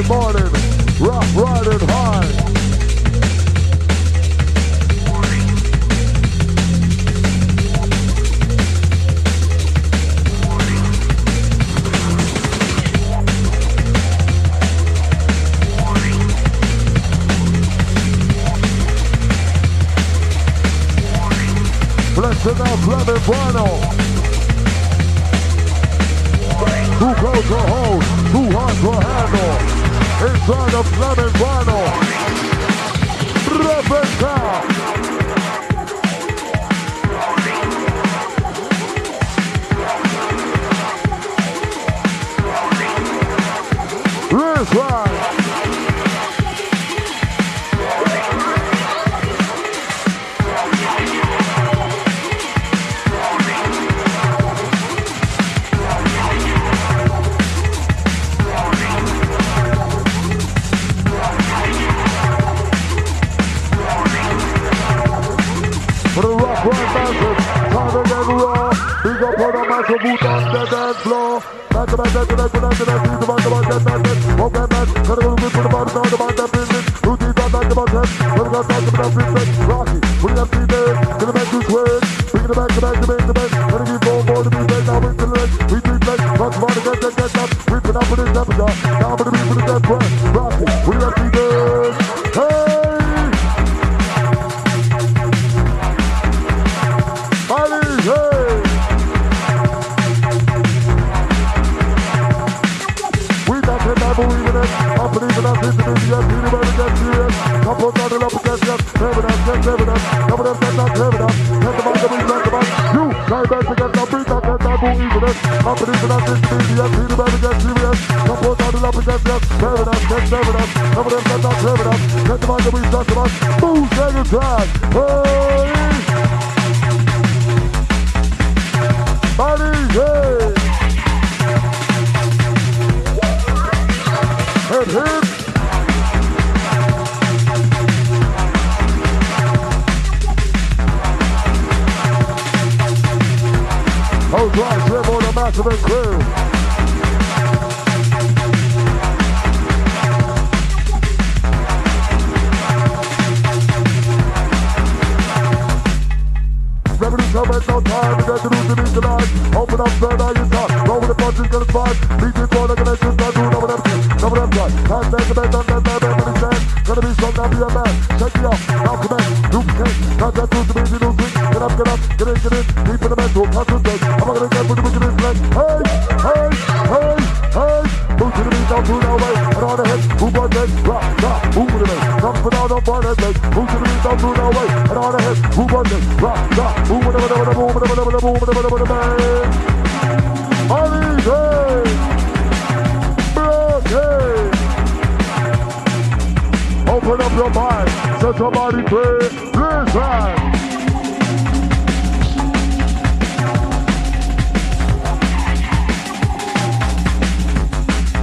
Everybody 0.00 0.39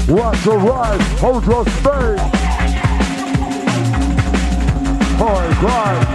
Watch 0.08 0.45
your 0.45 0.58
ride, 0.58 1.01
hold 1.20 1.45
your 1.45 1.66
space. 1.66 2.20
Hard 5.20 5.55
grind. 5.58 6.08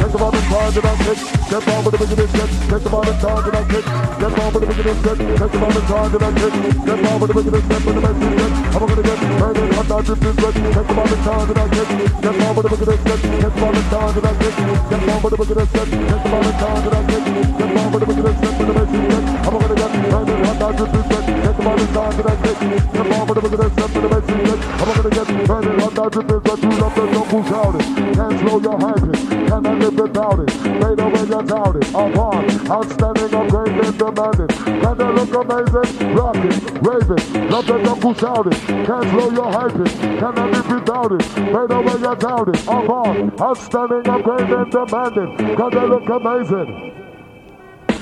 Take 0.00 0.12
the 0.12 0.18
moment, 0.18 0.44
time 0.44 0.72
that 0.72 0.84
I 0.84 1.14
take. 1.14 1.41
Get 1.52 1.68
on 1.68 1.84
with 1.84 1.92
the 1.92 2.00
beginning 2.00 2.32
set. 2.32 2.48
Take 2.48 2.80
the 2.80 2.88
moment, 2.88 3.20
time 3.20 3.44
that 3.44 3.52
I 3.52 3.62
take. 3.68 3.84
Get 3.84 4.40
on 4.40 4.48
with 4.56 4.62
the 4.64 4.68
beginning 4.72 5.00
set. 5.04 5.18
Take 5.20 5.52
the 5.52 5.60
moment, 5.60 5.84
time 5.84 6.08
that 6.08 6.22
I 6.24 6.30
take. 6.32 6.56
Get 6.80 7.04
on 7.04 7.16
with 7.20 7.28
the 7.28 7.36
beginning 7.36 7.64
set. 7.68 7.80
With 7.84 7.92
the 7.92 8.00
message 8.00 8.32
set. 8.40 8.52
I'm 8.72 8.80
gonna 8.88 9.02
get 9.04 9.20
further. 9.36 9.66
I'm 9.68 9.88
not 9.92 10.00
just 10.08 10.20
this 10.24 10.36
ready. 10.40 10.62
Take 10.72 10.88
the 10.88 10.94
moment, 10.96 11.20
time 11.28 11.44
that 11.52 11.58
I 11.60 11.68
take. 11.68 11.92
Get 11.92 12.40
on 12.40 12.52
with 12.56 12.64
the 12.64 12.72
beginning 12.72 13.00
set. 13.04 13.20
Take 13.20 13.52
the 13.52 13.60
moment, 13.60 13.86
time 13.92 14.12
that 14.16 14.24
I 14.24 14.32
take. 14.32 14.56
Get 14.56 15.08
on 15.12 15.18
with 15.20 15.32
the 15.32 15.38
beginning 15.44 15.68
set. 15.76 15.88
Take 15.92 16.22
the 16.24 16.30
moment, 16.32 16.56
time 16.56 16.80
that 16.88 16.94
I 16.96 17.04
take. 17.04 17.26
Get 17.52 17.76
on 17.76 17.88
with 17.92 18.00
the 18.00 18.06
beginning 18.08 18.38
set. 18.40 18.52
With 18.56 18.68
the 18.68 18.74
message 18.80 19.04
set. 19.12 19.24
I'm 19.44 19.52
gonna 19.52 19.76
get 19.76 19.92
further. 20.08 20.36
I'm 20.40 20.56
not 20.56 20.72
just 20.72 20.92
this 20.96 21.06
ready. 21.12 21.32
Take 21.36 21.56
the 21.60 21.64
moment, 21.68 21.90
time 21.92 22.14
that 22.16 22.32
I 22.32 22.36
take. 22.48 22.60
Get 22.96 23.12
on 23.12 23.24
with 23.28 23.36
the 23.36 23.42
beginning 23.44 23.72
set. 23.76 23.90
With 23.92 24.00
the 24.00 24.08
message 24.08 24.40
set. 24.40 24.60
I'm 24.72 24.88
gonna 24.88 25.12
get 25.12 25.28
further. 25.44 25.72
I'm 25.84 25.92
not 26.00 26.12
just 26.16 26.32
ready. 26.32 26.80
Love 26.80 26.94
the 26.96 27.12
out 27.52 27.74
it. 27.76 27.84
Can't 28.16 28.40
slow 28.40 28.58
your 28.60 28.78
hyping. 28.78 29.48
Cannot 29.48 29.78
live 29.78 29.98
without 29.98 30.38
it. 30.40 30.50
Fade 30.50 31.00
away 31.00 31.24
doubt 31.46 31.76
it. 31.76 31.88
Upon 31.90 32.44
outstanding, 32.70 33.28
upgraded, 33.28 33.98
demanded. 33.98 34.50
Can 34.82 34.98
they 34.98 35.04
look 35.04 35.34
amazing? 35.34 36.14
Rock 36.14 36.36
it, 36.36 36.54
rave 36.82 37.10
it. 37.10 37.50
Love 37.50 37.66
the 37.66 37.78
don't 37.82 38.00
push 38.00 38.22
out 38.22 38.46
it. 38.46 38.54
Can't 38.66 39.08
slow 39.10 39.30
your 39.30 39.50
hyping. 39.52 40.18
Cannot 40.18 40.50
live 40.52 40.70
without 40.70 41.12
it. 41.12 41.22
Fade 41.22 41.70
away 41.70 42.00
your 42.00 42.16
doubt 42.16 42.48
it. 42.48 42.62
Upon 42.62 43.40
outstanding, 43.40 44.02
upgraded, 44.02 44.70
demanded. 44.70 45.56
Can 45.56 45.70
they 45.70 45.86
look 45.86 46.08
amazing? 46.08 47.01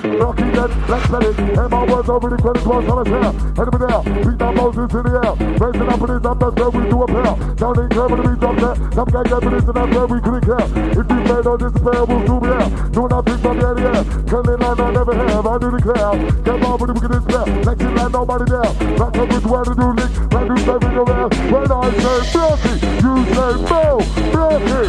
Rocky 0.00 0.48
that, 0.56 0.70
let 1.12 1.22
it. 1.22 1.38
And 1.38 1.70
my 1.70 1.84
words 1.84 2.08
over 2.08 2.30
the 2.30 2.36
credits 2.40 2.64
was 2.64 2.88
on 2.88 3.04
his 3.04 3.12
hair. 3.12 3.30
Enemy 3.60 3.78
there, 3.84 4.00
beat 4.24 4.38
down 4.40 4.54
Moses 4.56 4.88
in 4.96 5.02
the 5.04 5.12
air. 5.20 5.32
Raising 5.60 5.88
up 5.92 6.00
in 6.00 6.08
his 6.08 6.24
up, 6.24 6.38
that's 6.40 6.56
where 6.56 6.70
we 6.72 6.82
do 6.88 6.96
pair. 7.04 7.32
Sounding 7.60 7.88
clever 7.92 8.16
to 8.16 8.24
be 8.24 8.34
dropped 8.40 8.60
there. 8.64 8.76
Some 8.96 9.08
guy 9.12 9.22
got 9.28 9.44
evidence 9.44 9.68
and 9.68 9.76
that's 9.76 9.92
where 9.92 10.08
we 10.08 10.18
couldn't 10.24 10.44
care. 10.48 10.66
If 10.96 11.04
we 11.04 11.16
made 11.20 11.44
no 11.44 11.54
despair, 11.60 12.00
we'll 12.08 12.24
do 12.24 12.36
here. 12.40 12.66
Doing 12.96 13.12
our 13.12 13.22
things 13.28 13.40
from 13.44 13.56
the 13.60 13.68
air. 13.68 14.04
Killing 14.24 14.60
line 14.60 14.80
I 14.80 14.88
never 14.88 15.14
have, 15.20 15.46
I 15.46 15.54
do 15.60 15.68
declare. 15.68 16.12
Get 16.48 16.64
on 16.64 16.76
with 16.80 16.88
the 16.88 16.94
wicked 16.96 17.12
despair. 17.12 17.44
Next 17.60 17.84
in 17.84 17.92
line, 17.92 18.12
nobody 18.12 18.46
there. 18.48 18.70
Back 18.96 19.14
up 19.20 19.28
with 19.28 19.46
where 19.52 19.64
to 19.68 19.74
do 19.76 19.88
lick. 20.00 20.12
Like 20.32 20.48
you 20.48 20.56
in 20.56 20.92
your 20.96 21.08
ass. 21.12 21.34
When 21.52 21.68
I 21.68 21.92
say 22.00 22.24
Milky, 22.32 22.72
you 23.04 23.12
say 23.36 23.52
Mo. 23.68 24.00
Milky, 24.32 24.88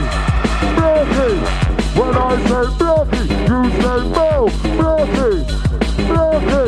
Milky. 0.79 1.70
When 2.01 2.15
I 2.17 2.33
say 2.47 2.65
Milky, 2.83 3.21
you 3.45 3.59
say 3.79 3.99
Mo. 4.09 4.49
Milky, 4.81 5.31
Milky. 6.09 6.65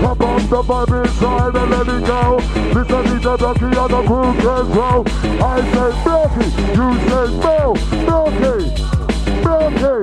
Pop 0.00 0.20
up 0.22 0.42
the 0.48 0.60
vibe 0.62 0.92
inside 1.04 1.54
and 1.56 1.70
let 1.70 1.88
it 1.88 2.02
go. 2.06 2.20
Listen 2.72 3.04
to 3.04 3.18
the 3.20 3.34
Milky 3.36 3.70
on 3.76 3.88
the 3.90 4.00
crew 4.06 4.32
control. 4.40 5.02
I 5.44 5.60
say 5.72 5.90
Milky, 6.06 6.46
you 6.72 6.88
say 7.06 7.26
Mo. 7.44 7.58
Milky, 8.08 8.56
Milky, 9.44 9.96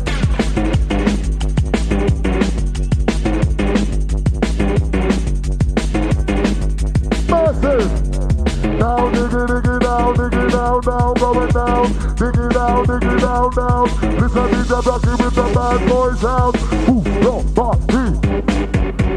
Down, 10.84 11.14
going 11.16 11.50
down. 11.50 11.86
Diggy 12.16 12.50
down, 12.54 12.86
diggy 12.86 13.20
down, 13.20 13.50
down. 13.52 13.86
Listen 14.20 14.50
to 14.50 14.64
the 14.64 14.82
Rocky 14.86 15.24
with 15.24 15.36
the 15.36 15.44
bad 15.54 15.90
boy 15.90 16.14
sound. 16.16 16.56
Ooh, 16.90 17.04
your 17.24 17.44
body. 17.56 18.04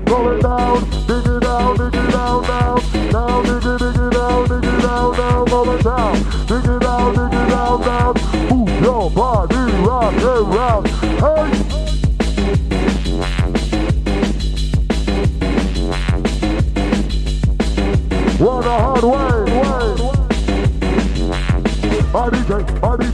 Going 0.04 0.40
down, 0.40 0.78
diggy 1.08 1.40
down, 1.40 1.76
diggy 1.76 2.10
down, 2.12 2.42
down. 2.42 2.76
Down, 3.10 3.44
diggy, 3.44 3.78
diggy, 3.78 4.10
down, 4.12 4.48
diggy 4.48 4.82
down, 4.82 5.16
down, 5.16 5.44
going 5.46 5.82
down. 5.82 6.16
Diggy 6.46 6.80
down, 6.80 7.14
diggy 7.14 7.48
down, 7.48 7.80
down. 7.82 8.14
Ooh, 8.52 8.84
your 8.84 9.10
body, 9.10 9.56
rock 9.82 10.14
and 10.14 10.54
round. 10.54 10.86
Hey! 11.20 11.55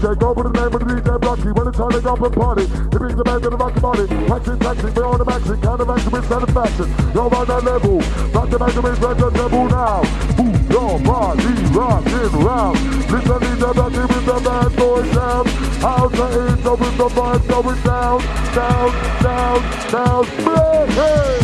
DJ, 0.03 0.19
go 0.19 0.33
with 0.33 0.53
the 0.53 0.61
name 0.61 0.75
of 0.75 0.81
the 0.81 0.87
DJ 0.87 1.19
Brockie 1.21 1.55
when 1.55 1.69
it's 1.69 1.79
time 1.79 1.91
to 1.91 2.01
go 2.01 2.15
and 2.15 2.35
party. 2.35 2.67
He 2.67 2.99
brings 2.99 3.15
the 3.15 3.23
band 3.23 3.43
to 3.45 3.51
the 3.51 3.57
rocky 3.57 3.81
body. 3.81 4.07
Taxi, 4.27 4.59
taxi, 4.59 4.91
we're 4.91 5.07
on 5.07 5.19
the 5.19 5.25
maxi, 5.25 5.63
counteracting 5.63 6.11
with 6.11 6.27
satisfaction. 6.27 6.87
You're 7.15 7.35
on 7.35 7.47
that 7.47 7.63
level, 7.63 7.99
rock 8.35 8.51
the 8.51 8.59
maxi 8.59 8.83
with 8.83 8.99
and 8.99 9.37
level 9.37 9.65
now. 9.71 10.03
Move 10.43 10.71
your 10.71 10.99
body, 11.07 11.55
rocking 11.71 12.35
round. 12.43 12.79
Listen 13.15 13.59
the 13.63 13.73
Rocky 13.79 14.03
with 14.11 14.27
the 14.27 14.41
bad 14.43 14.77
boy 14.77 15.03
sound. 15.15 15.49
How's 15.79 16.11
the 16.11 16.27
east 16.51 16.67
with 16.67 16.97
the 16.99 17.09
vibe 17.15 17.49
going 17.49 17.83
down, 17.87 18.19
down, 18.59 18.91
down, 19.23 19.63
down. 19.93 20.89
Hey! 20.99 21.42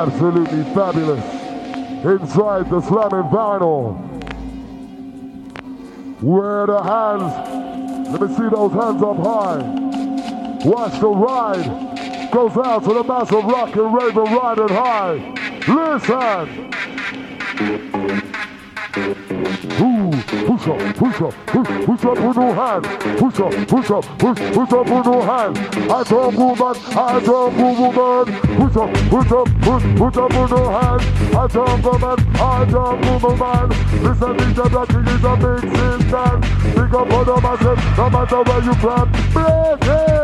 Absolutely 0.00 0.64
fabulous. 0.72 1.22
Inside 2.02 2.70
the 2.70 2.80
Slammin' 2.80 3.28
Vinyl. 3.30 3.98
Where 6.22 6.66
the 6.66 6.82
hands? 6.82 8.08
Let 8.08 8.22
me 8.22 8.28
see 8.34 8.48
those 8.48 8.72
hands 8.72 9.02
up 9.02 9.18
high. 9.18 9.58
Watch 10.64 10.98
the 11.00 11.08
ride. 11.08 12.30
goes 12.32 12.56
out 12.56 12.82
to 12.84 12.94
the 12.94 13.04
massive 13.04 13.44
rock 13.44 13.76
and 13.76 13.92
raven 13.94 14.24
riding 14.24 14.68
high. 14.68 15.34
Listen. 17.58 18.29
Push 20.60 20.68
up, 20.68 20.94
push 20.96 21.20
up, 21.22 21.34
push, 21.46 21.68
push 21.86 22.04
up 22.04 22.18
with 22.18 22.36
no 22.36 22.52
hand. 22.52 22.84
Push 23.18 23.40
up, 23.40 23.52
push 23.66 23.90
up, 23.90 24.04
push, 24.18 24.38
push 24.52 24.72
up 24.74 24.90
with 24.90 25.06
no 25.06 25.22
hand. 25.22 25.58
I 25.90 26.04
don't 26.04 26.36
move 26.36 26.58
man, 26.58 26.74
I 26.98 27.20
don't 27.24 27.56
move 27.56 27.96
man. 27.96 28.26
Push 28.60 28.76
up, 28.76 28.92
push 29.08 29.32
up, 29.32 29.48
push, 29.62 29.82
push 29.96 30.16
up 30.18 30.30
with 30.30 30.50
no 30.50 30.68
hand. 30.68 31.00
I 31.34 31.46
don't 31.46 31.80
go 31.80 31.98
man, 31.98 32.18
I 32.36 32.64
don't 32.66 33.00
move 33.06 33.38
man. 33.40 33.68
Listen, 34.04 34.36
DJ 34.36 34.70
Black 34.70 34.88
King 34.90 35.08
is 35.08 35.24
a 35.24 35.36
big 35.40 35.62
system. 35.72 36.40
Big 36.74 36.94
up 36.94 37.10
on 37.10 37.24
the 37.24 37.40
massive, 37.40 37.80
no 37.96 38.10
matter 38.10 38.42
where 38.42 38.62
you 38.62 38.74
from. 38.74 39.12
Break 39.32 39.84
it! 39.84 40.20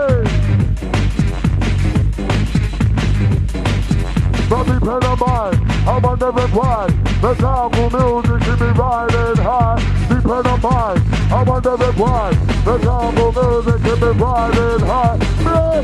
Pen 4.86 5.02
of 5.02 5.18
mine, 5.18 5.75
On 5.88 6.02
never 6.18 6.48
quiet. 6.48 6.92
The 7.20 7.34
jungle 7.34 7.90
music 7.90 8.40
keep 8.42 8.60
me 8.60 8.66
riding 8.72 9.36
high. 9.36 9.78
Me 10.10 10.20
pen 10.20 10.46
of 10.46 10.60
mine, 10.60 11.00
I'm 11.30 11.48
on 11.48 11.62
never 11.62 11.92
quiet. 11.92 12.36
The 12.64 12.78
jungle 12.78 13.32
music 13.32 13.82
keep 13.84 14.00
me 14.00 14.08
riding 14.08 14.80
high. 14.84 15.16
Hey. 15.46 15.82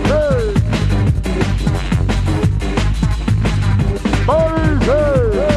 hey. 5.36 5.51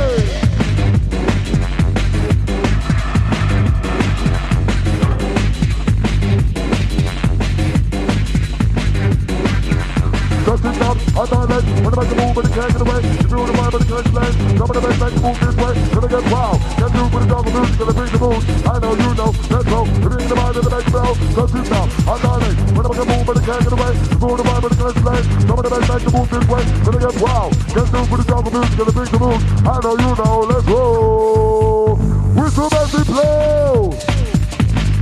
Just 10.76 10.90
up, 10.92 10.98
I 11.16 11.26
thought 11.26 11.48
that 11.48 11.64
when 11.64 11.88
I 11.88 12.04
make 12.04 12.12
a 12.12 12.16
move, 12.20 12.36
but 12.36 12.46
it 12.46 12.52
can't 12.52 12.68
get 12.68 12.82
away. 12.84 13.00
If 13.00 13.32
you 13.32 13.38
want 13.38 13.48
to 13.48 13.56
mind, 13.56 13.72
but 13.72 13.82
it 13.82 13.88
can't 13.88 14.04
explain. 14.04 14.32
Some 14.60 14.68
of 14.68 14.76
the 14.76 14.82
best 14.84 15.00
make 15.00 15.16
move 15.24 15.40
this 15.40 15.56
way, 15.56 15.74
gonna 15.96 16.10
get 16.12 16.24
wild. 16.28 16.60
Get 16.76 16.90
through 16.92 17.10
with 17.16 17.22
the 17.24 17.30
jungle 17.32 17.52
music, 17.56 17.80
gonna 17.80 17.96
bring 17.96 18.12
the 18.12 18.20
mood. 18.20 18.44
I 18.66 18.76
know 18.84 18.92
you 18.92 19.12
know, 19.16 19.32
let's 19.56 19.68
go. 19.72 19.80
It 19.88 20.12
ain't 20.20 20.28
the 20.28 20.36
mind 20.36 20.56
of 20.60 20.64
the 20.68 20.72
make 20.76 20.90
bell. 20.92 21.16
Just 21.16 21.52
this 21.56 21.70
now, 21.72 21.86
I 22.12 22.16
thought 22.20 22.40
that 22.44 22.56
when 22.76 22.84
I 22.84 22.92
make 22.92 23.00
a 23.00 23.08
move, 23.08 23.24
but 23.24 23.36
it 23.40 23.46
can't 23.48 23.64
get 23.64 23.72
away. 23.72 23.94
If 23.96 24.20
you 24.20 24.28
want 24.28 24.36
to 24.36 24.48
mind, 24.52 24.62
but 24.66 24.72
it 24.76 24.80
can't 24.84 24.92
explain. 24.92 25.24
Some 25.48 25.56
of 25.56 25.64
the 25.64 25.72
best 25.72 25.88
make 25.88 26.12
move 26.12 26.28
this 26.28 26.46
way, 26.52 26.64
gonna 26.84 27.00
get 27.00 27.16
wild. 27.24 27.52
Get 27.72 27.86
through 27.88 28.08
with 28.12 28.20
the 28.20 28.28
jungle 28.28 28.52
music, 28.52 28.76
gonna 28.76 28.92
bring 28.92 29.12
the 29.16 29.20
mood. 29.24 29.40
I 29.64 29.76
know 29.80 29.96
you 29.96 30.12
know, 30.20 30.36
let's 30.44 30.66
go. 30.68 31.96
Whistle 32.36 32.68
as 32.76 32.92
we 32.92 33.02
blow. 33.08 33.96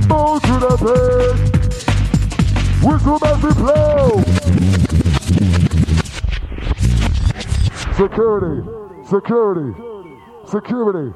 Move 0.06 0.38
to 0.38 0.54
the 0.62 0.74
page. 0.86 1.50
Whistle 2.78 3.18
as 3.26 3.38
we 3.42 3.50
blow. 3.58 4.83
Security, 7.96 8.62
security, 9.08 9.72
security, 10.46 11.14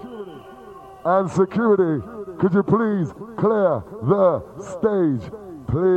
and 1.05 1.31
security. 1.31 2.03
Could 2.39 2.55
you 2.55 2.63
please 2.63 3.13
clear 3.37 3.83
the 4.03 4.43
stage, 4.63 5.31
please? 5.67 5.89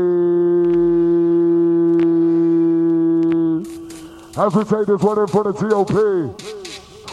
As 4.37 4.53
we 4.55 4.63
take 4.63 4.87
this 4.87 5.01
one 5.01 5.19
in 5.19 5.27
front 5.27 5.47
of 5.47 5.57
TOP. 5.57 5.91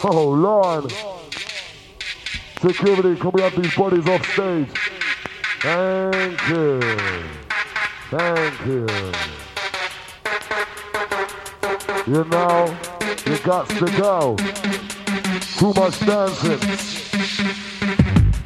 Oh, 0.05 0.31
Lord. 0.31 0.93
Security, 2.61 3.21
can 3.21 3.31
we 3.33 3.43
have 3.43 3.55
these 3.61 3.75
bodies 3.77 4.09
off 4.09 4.27
stage? 4.33 4.69
Thank 5.61 6.49
you. 6.49 6.81
Thank 8.11 8.67
you. 8.67 8.87
You 12.09 12.25
know, 12.25 12.75
you 13.27 13.39
got 13.41 13.69
to 13.69 13.85
go. 13.99 14.35
Too 15.59 15.75
much 15.75 16.01
dancing. 16.01 16.59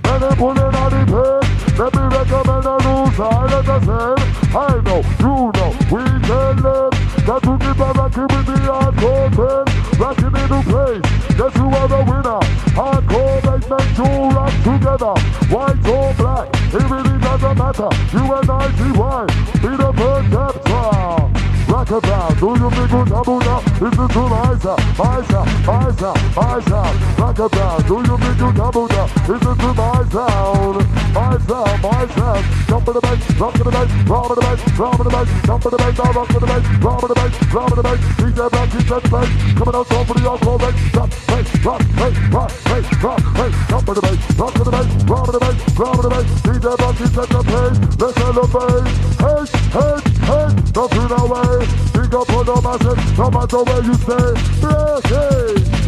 And 0.02 0.20
they 0.20 0.34
pulling 0.34 0.74
on 0.74 0.90
the 0.90 1.02
pin. 1.06 1.42
Let 1.78 1.94
me 1.94 2.02
recommend 2.10 2.66
a 2.66 2.76
new 2.82 3.06
side 3.14 3.64
the 3.64 3.78
same. 3.86 4.18
I 4.56 4.80
know, 4.82 5.00
you 5.22 5.52
know, 5.54 5.70
we 5.92 6.02
can 6.26 6.56
live. 6.58 6.90
Got 7.24 7.42
to 7.44 7.56
keep 7.56 7.78
on 7.78 7.92
rocking 7.94 8.26
with 8.34 8.46
the 8.46 8.58
hardcore 8.66 9.30
pin. 9.30 9.64
Rocking 10.00 10.24
in 10.26 10.48
the 10.50 10.60
place. 10.66 11.06
Guess 11.38 11.54
you 11.54 11.66
are 11.70 11.86
the 11.86 12.02
winner. 12.10 12.42
Hardcore 12.74 13.38
makes 13.46 13.70
men 13.70 13.86
two 13.94 14.36
rock 14.36 14.54
together. 14.64 15.14
White 15.54 15.86
or 15.86 16.12
black, 16.14 16.48
it 16.74 16.90
really 16.90 17.18
doesn't 17.20 17.56
matter. 17.56 17.90
You 18.12 18.32
and 18.34 18.50
I, 18.50 18.66
T-Y, 18.72 19.26
be 19.62 19.76
the 19.76 19.92
first 19.96 20.32
chapter. 20.32 21.31
Rock 21.82 22.04
about, 22.04 22.38
do 22.38 22.46
you 22.46 22.70
think 22.70 22.90
good 22.90 23.08
Abuja? 23.10 23.58
Listen 23.82 24.06
to 24.06 24.22
my 24.30 24.56
sound, 24.62 24.78
my 24.94 25.18
sound. 25.26 25.58
Rock 27.18 27.38
about, 27.40 27.86
do 27.88 27.94
you 27.98 28.16
think 28.22 28.38
good 28.38 28.54
Abuja? 28.54 29.02
Listen 29.26 29.58
to 29.58 29.74
my 29.74 30.06
sound, 30.14 30.78
my 31.12 31.38
sound, 31.42 31.82
my 31.82 32.06
sound. 32.14 32.44
Jump 32.70 32.86
in 32.86 32.94
the 32.94 33.00
bass, 33.02 33.18
rock 33.34 33.54
in 33.58 33.64
the 33.66 33.70
bass, 33.74 33.90
drum 34.06 34.22
in 34.22 34.28
the 34.30 34.40
bass, 34.40 34.62
drum 34.78 34.94
in 34.94 35.02
the 35.02 35.10
bass, 35.10 35.28
jump 35.42 35.64
in 35.64 35.70
the 35.72 35.76
bass, 35.76 35.98
now 35.98 36.12
rock 36.12 36.30
in 36.30 36.38
the 36.38 36.46
bass, 36.46 36.64
drum 36.78 37.02
in 37.02 37.08
the 37.08 37.14
bass, 37.18 37.32
drum 37.50 37.66
in 37.66 37.74
the 37.74 37.82
bass. 37.82 38.00
DJ 38.14 38.38
Black, 38.52 38.70
keep 38.70 38.86
that 38.86 39.04
bass, 39.10 39.28
coming 39.58 39.74
out 39.74 39.86
strong 39.86 40.04
for 40.06 40.14
the 40.14 40.30
encore 40.30 40.58
bass. 40.62 40.74
Rock, 40.94 41.10
bass, 41.26 41.48
rock, 41.66 41.82
bass, 41.98 42.14
rock, 42.30 42.50
bass, 42.62 42.86
rock, 43.02 43.22
bass. 43.34 43.54
Jump 43.66 43.88
in 43.90 43.94
the 43.98 44.02
bass, 44.06 44.18
rock 44.38 44.54
in 44.54 44.62
the 44.62 44.70
bass, 44.70 44.86
drum 45.02 45.26
in 45.26 45.32
the 45.34 45.40
bass, 45.42 45.56
drum 45.74 45.98
in 45.98 46.02
the 46.06 46.10
bass. 46.14 46.26
DJ 46.46 46.66
Black, 46.78 46.94
keep 46.94 47.10
that 47.10 47.42
pace, 47.42 47.78
let's 47.98 48.14
celebrate. 48.22 48.86
Hey, 49.18 49.42
hey, 49.74 49.98
hey, 50.30 50.46
don't 50.70 50.90
feel 50.94 51.10
away. 51.10 51.71
Big 51.92 52.14
up 52.14 52.30
on 52.30 52.46
the 52.46 52.60
masses, 52.62 53.18
no 53.18 53.30
matter 53.30 53.62
where 53.62 53.82
you 53.84 53.94
stay. 53.94 54.52
Break 54.60 55.81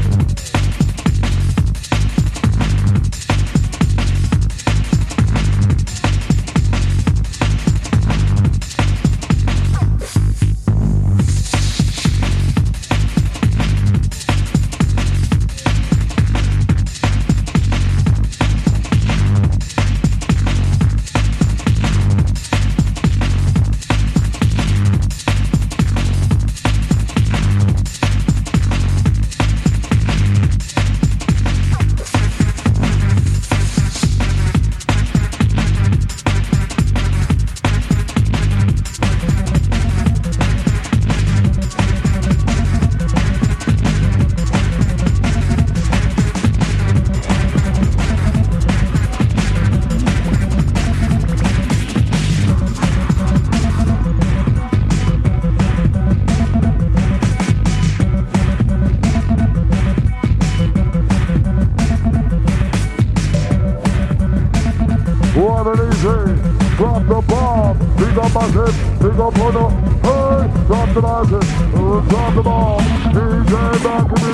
up 69.24 69.40
on 69.40 69.54
the, 69.54 69.64
hey, 70.04 70.66
drop 70.66 70.88
the 70.92 71.00
massive, 71.00 71.48
uh, 71.72 72.00
drop 72.08 72.34
the 72.34 72.42
bomb, 72.42 72.80
DJ 73.14 73.56
and 73.64 73.80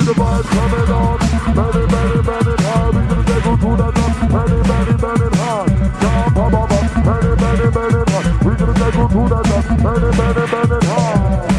the 0.03 0.13
vibe 0.19 0.47
coming 0.51 0.91
on, 0.91 1.17
many, 1.55 1.83
many, 1.95 2.19
many 2.27 2.55
high, 2.59 2.91
we 2.91 3.01
gonna 3.07 3.23
take 3.23 3.39
to 3.39 3.71
the 3.71 3.87
top, 3.95 4.11
many, 4.35 4.59
many, 4.67 4.93
many 4.99 5.27
high, 5.39 5.67
jump, 6.01 6.37
up, 6.43 6.55
up, 6.59 6.71
many, 7.07 7.31
many, 7.39 7.67
many 7.71 8.03
high, 8.11 8.27
we 8.43 8.51
gonna 8.59 8.75
take 8.75 8.91
to 8.91 9.21
the 9.31 9.39
top, 9.47 9.63
many, 9.79 10.09
many, 10.19 10.43
many 10.51 10.79
high. 10.91 11.51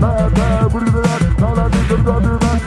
Bad, 0.00 0.32
bad, 0.32 0.72
we 0.72 0.80
do 0.80 0.96
that, 0.96 1.20
now 1.40 1.52
that 1.54 1.68
we 1.76 1.80
can 1.88 2.00
do 2.00 2.12
that, 2.20 2.30
the 2.30 2.60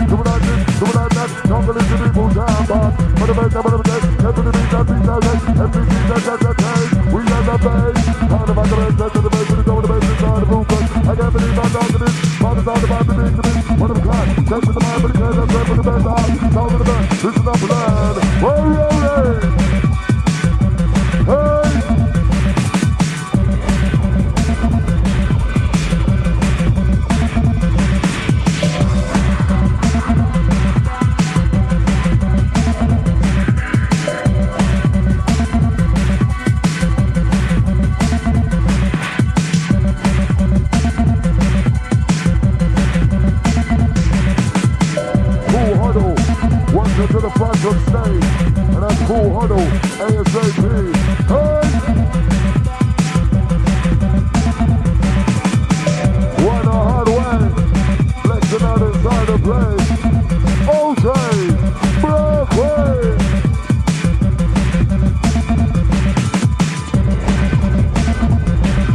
the 5.54 5.68
beat 5.68 5.90
beat 5.90 7.14
we 7.14 7.24
got 7.26 7.46
the 7.46 7.84
of 8.34 8.98
the 8.98 9.12
the 10.00 10.08
we 10.08 10.16
go 10.20 10.34
with 10.34 10.41
the 10.41 10.46
the 10.46 10.64
boom, 10.64 10.66
I 11.10 11.16
can't 11.16 11.34
believe 11.34 11.60
I'm 11.60 11.72
down 11.74 11.88
to 11.91 11.98
this, 11.98 12.16
father's 12.39 12.68
out 12.68 12.84
about 12.84 13.08
the 13.08 13.14
big, 13.14 13.36
the 13.36 13.41
big, 13.44 13.80
one 13.80 13.91
of 13.91 13.98
a 13.98 14.02
kind, 14.02 14.48
that's 14.48 14.68
the 14.68 14.80
mind, 14.80 15.02
but 15.02 15.14
the 15.14 15.20
kind, 15.20 15.34
that's 15.38 15.68
for 15.68 15.76
the 15.76 15.84
best, 15.84 16.06
out, 16.06 16.28
down 16.54 16.70
to 16.70 16.78
the 16.78 16.84
best, 16.84 17.24
listen 17.24 17.48
up, 17.48 17.62
lad, 17.70 18.16
we're 18.41 18.62
rolling, 18.78 19.54
hey, 21.26 21.53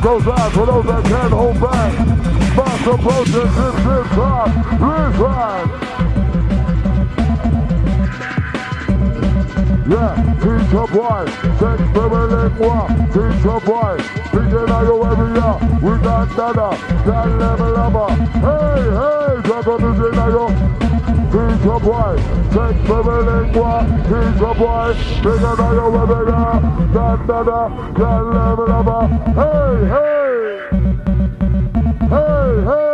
Goes 0.02 0.26
out 0.28 0.52
for 0.52 0.66
those 0.66 0.86
that 0.86 1.04
can't 1.04 1.32
hold 1.32 1.60
back. 1.60 1.92
Fast 2.54 2.86
approaching, 2.86 3.32
zip, 3.32 3.74
zip, 3.82 4.06
drop. 4.14 4.48
Wrist 4.78 5.18
ride. 5.18 5.88
Yeah, 9.88 10.14
teacher 10.38 10.86
boy, 10.92 11.24
sex 11.58 11.80
moi, 12.58 12.86
teacher 13.08 13.60
boy, 13.64 13.96
picking 14.30 14.68
out 14.68 14.84
your 14.84 15.00
area, 15.08 15.50
we 15.82 15.92
got 16.02 16.28
dada, 16.36 16.68
got 17.06 17.26
uh, 17.26 17.36
level 17.36 17.72
lover, 17.72 18.08
uh, 18.44 18.58
hey, 18.76 19.34
hey, 19.34 19.48
drop 19.48 19.66
on 19.66 19.80
the 19.80 19.92
yo, 21.32 21.48
teacher 21.56 21.78
boy, 21.80 22.16
sex 22.52 22.74
baby 22.88 23.18
moi, 23.54 23.84
teacher 24.04 24.54
boy, 24.54 24.94
out 25.44 25.72
your 25.74 25.90
area, 26.16 26.50
got 26.92 27.26
dada, 27.26 27.60
got 27.94 28.22
level 28.34 28.66
lover, 28.68 29.04
hey, 29.38 29.74
hey, 29.94 30.18
hey, 32.08 32.52
hey, 32.68 32.88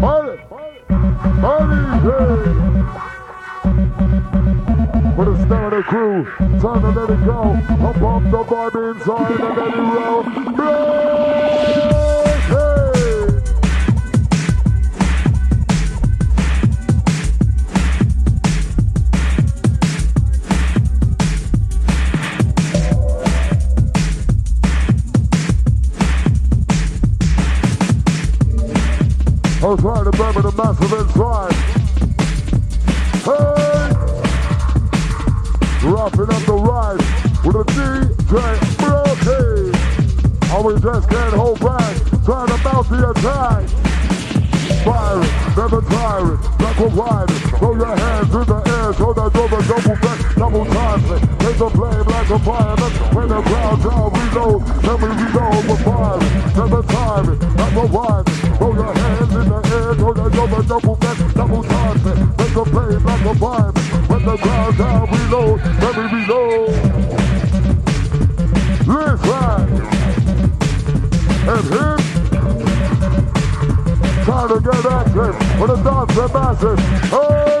Holly, 0.00 0.36
Holly, 1.40 1.80
hey. 2.02 2.76
For 5.16 5.24
the 5.24 5.34
start 5.46 5.72
of 5.72 5.78
the 5.78 5.82
crew, 5.88 6.16
time 6.60 6.80
to 6.82 6.88
let 6.90 7.08
it 7.10 7.24
go. 7.24 7.40
Up 7.86 8.02
up 8.02 8.22
the 8.30 8.42
vibe 8.44 8.76
inside 8.96 9.40
and 9.40 9.56
let 9.56 9.72
it 9.72 9.80
roll. 9.80 10.22
Break! 10.52 10.95
Was 29.76 29.82
trying 29.82 30.04
to 30.04 30.10
remember 30.10 30.42
the 30.42 30.52
massive 30.56 30.92
inside. 30.92 31.52
Hey! 33.26 33.92
Roughing 35.86 36.30
up 36.34 36.42
the 36.46 36.54
ride 36.54 37.00
with 37.44 37.56
a 37.56 37.64
DJ 37.64 38.56
Brockie. 38.80 39.74
And 40.54 40.64
we 40.64 40.72
just 40.80 41.08
can't 41.10 41.34
hold 41.34 41.60
back, 41.60 41.96
trying 42.24 42.48
to 42.48 42.56
mount 42.64 42.88
the 42.88 43.10
attack. 43.10 43.95
Firing, 44.86 45.28
never 45.56 45.80
tiring, 45.82 46.38
like 46.62 46.78
a 46.78 46.86
rider. 46.86 47.34
Throw 47.58 47.74
your 47.74 47.96
hands 47.96 48.32
in 48.32 48.46
the 48.46 48.60
air, 48.70 48.94
show 48.94 49.12
that 49.12 49.34
you're 49.34 49.62
double 49.66 49.96
back, 49.98 50.18
double 50.36 50.64
time 50.66 50.86
timing. 50.86 51.38
Take 51.38 51.58
the 51.58 51.70
flame 51.70 52.06
like 52.06 52.30
a 52.30 52.38
fireman. 52.38 52.92
When 53.14 53.28
the 53.28 53.42
crowd 53.42 53.82
down, 53.82 54.12
reload, 54.14 54.62
then 54.86 54.96
we 55.02 55.08
reload 55.10 55.62
with 55.66 55.82
firing. 55.82 56.30
Never 56.54 56.82
tiring, 56.86 57.40
like 57.56 57.74
a 57.74 57.86
rider. 57.98 58.30
Throw 58.58 58.72
your 58.74 58.94
hands 58.94 59.34
in 59.34 59.48
the 59.50 59.60
air, 59.74 59.90
show 59.98 60.12
that 60.14 60.30
you're 60.34 60.62
double 60.62 60.96
back, 60.96 61.18
double 61.34 61.62
time 61.64 61.98
timing. 62.04 62.36
Take 62.36 62.54
the 62.54 62.64
flame 62.64 63.04
like 63.04 63.24
a 63.26 63.34
fireman. 63.34 63.84
When 64.06 64.22
the 64.24 64.36
crowd 64.36 64.78
down, 64.78 65.10
reload, 65.10 65.60
then 65.80 65.94
we 65.98 66.04
reload. 66.14 66.70
Let's 68.86 69.22
ride. 69.26 69.66
And 71.48 71.66
hit. 71.74 72.15
To 74.56 74.62
get 74.62 74.86
active 74.86 75.36
for 75.58 75.66
the 75.66 75.76
dance 75.76 76.16
and 76.16 76.32
masses. 76.32 76.80
Hey! 77.10 77.55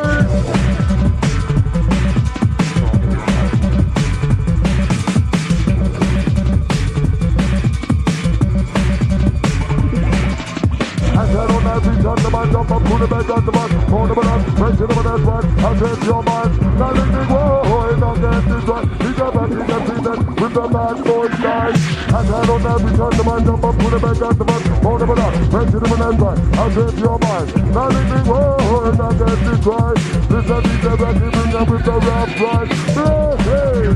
Man 13.06 13.24
jump 13.24 13.46
up, 13.46 13.70
put 13.70 13.76
it 13.76 13.92
on 13.92 14.08
the 14.08 14.14
up, 14.18 14.42
press 14.56 14.80
it 14.80 14.90
over 14.90 15.02
that 15.06 15.22
one, 15.22 15.46
I 15.62 15.78
said 15.78 16.02
your 16.06 16.22
man, 16.26 16.48
now 16.76 16.90
let 16.90 17.06
me 17.06 17.22
go, 17.30 17.40
and 17.86 18.00
don't 18.00 18.18
get 18.18 18.42
this 18.50 18.66
he 18.66 19.10
got 19.14 19.30
back, 19.32 19.50
he 19.50 19.62
got 19.62 19.82
seen 19.86 20.02
that, 20.02 20.18
with 20.26 20.54
the 20.54 20.66
bad 20.66 20.96
boy 21.06 21.28
style. 21.38 21.70
I 21.70 22.20
said 22.26 22.50
on 22.50 22.66
every 22.66 22.92
turn 22.98 23.14
the 23.14 23.22
jump 23.46 23.62
up, 23.62 23.78
put 23.78 23.92
it 23.94 24.02
back 24.02 24.22
on 24.26 24.34
the 24.38 24.44
man, 24.44 24.62
hold 24.82 25.02
him 25.02 25.10
up, 25.10 25.34
press 25.50 25.70
it 25.70 25.82
over 25.86 25.98
that 26.02 26.18
one, 26.18 26.38
I 26.54 26.66
said 26.74 26.98
your 26.98 27.18
man, 27.22 27.46
now 27.70 27.88
let 27.94 28.06
me 28.10 28.18
go, 28.26 28.58
and 28.82 28.98
don't 28.98 29.18
get 29.22 29.38
this 29.46 29.62
one, 29.66 29.94
this 30.26 30.42
is 30.42 30.62
DJ 30.66 30.86
Brockie, 30.98 31.30
bring 31.30 31.54
up 31.54 31.68
with 31.70 31.84
the 31.86 31.94
rap 32.02 32.40
right, 32.42 32.70
hey! 33.46 33.94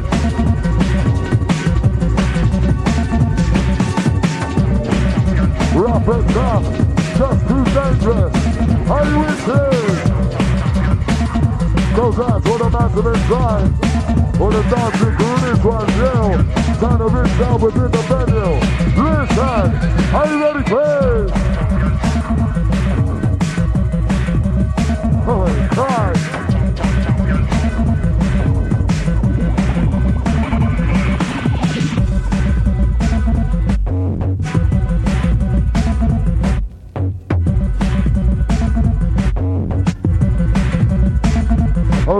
Rough 5.74 6.08
and 6.08 6.28
tough, 6.30 6.64
just 7.18 7.40
too 7.48 7.64
dangerous. 7.74 8.49
Are 8.90 9.04
you 9.06 9.22
it? 9.22 9.36
Goes 11.94 12.18
out 12.18 12.42
for 12.42 12.58
the 12.58 12.68
massive 12.70 13.06
inside. 13.06 13.70
For 14.36 14.50
the 14.50 14.62
dancing 14.62 15.16
this 15.42 15.62
one's 15.64 15.94
you. 15.96 16.44
Time 16.80 16.98
to 16.98 17.04
reach 17.04 17.38
down 17.38 17.60
within 17.60 17.90
the 17.90 18.02
venue. 18.10 18.58
Listen, 19.00 19.66
are 20.12 20.26
you 20.26 20.36
ready, 20.42 20.62
please? 20.64 21.30
My 25.24 25.68
God. 25.76 26.39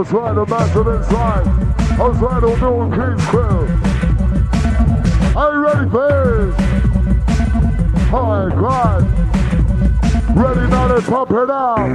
Trying 0.03 0.33
to 0.33 0.45
massive 0.47 0.87
inside. 0.87 1.43
Trying 1.95 2.41
to 2.41 2.47
do 2.59 2.89
King's 2.91 3.25
crew. 3.27 3.67
Are 5.37 5.53
you 5.53 5.59
ready, 5.59 5.89
please? 5.89 6.55
My 8.11 8.49
God. 8.49 9.01
Ready 10.35 10.65
now 10.71 10.87
to 10.87 11.01
pump 11.03 11.31
it 11.31 11.49
out. 11.51 11.87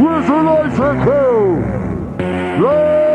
Where's 0.00 0.26
the 0.26 0.42
lights 0.42 0.78
and 0.78 1.02
crew? 1.02 1.64
Lights! 2.62 3.06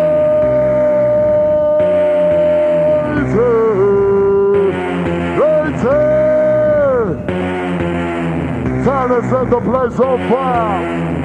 Time 8.83 9.09
to 9.09 9.21
set 9.29 9.49
the 9.51 9.61
place 9.61 9.99
on 9.99 10.17
fire. 10.27 11.21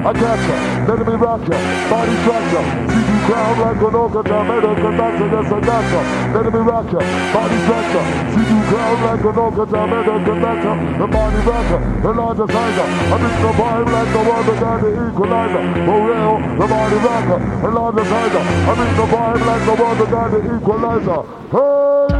I 0.00 0.12
got 0.16 0.40
ya, 0.48 0.56
let 0.88 1.06
me 1.06 1.12
rock 1.20 1.44
ya, 1.44 1.58
body 1.92 2.16
ya. 2.24 2.62
See 2.88 3.04
you 3.04 3.18
crown 3.28 3.60
like 3.60 3.76
an 3.76 3.94
orca, 3.94 4.22
tomato, 4.24 4.72
conductor, 4.74 5.28
yes 5.28 5.52
I 5.52 5.60
got 5.60 5.84
ya. 5.84 6.00
Let 6.32 6.48
me 6.48 6.60
rock 6.64 6.92
ya, 6.96 7.00
body 7.36 7.60
ya. 7.68 8.02
See 8.32 8.46
you 8.48 8.60
crown 8.72 8.96
like 9.04 9.20
an 9.20 9.36
orca, 9.36 9.64
tomato, 9.68 10.14
conductor, 10.24 10.74
the 10.96 11.06
body 11.12 11.40
rocker, 11.44 11.80
the 12.00 12.12
larger 12.16 12.48
sizer. 12.48 12.88
I 12.88 13.16
mix 13.20 13.36
the 13.36 13.52
vibe 13.60 13.92
like 13.92 14.10
the 14.16 14.22
one 14.24 14.46
that 14.48 14.60
got 14.64 14.80
the 14.80 14.90
equalizer. 14.96 15.64
For 15.84 16.00
real, 16.08 16.34
the 16.56 16.66
body 16.72 16.98
rocker, 17.04 17.38
the 17.60 17.68
larger 17.68 18.04
sizer. 18.08 18.44
I 18.48 18.72
mix 18.80 18.90
the 18.96 19.06
vibe 19.12 19.44
like 19.44 19.64
the 19.68 19.74
one 19.76 19.98
that 20.00 20.10
got 20.10 20.28
the 20.32 20.40
equalizer. 20.56 21.20
Hey! 21.52 22.19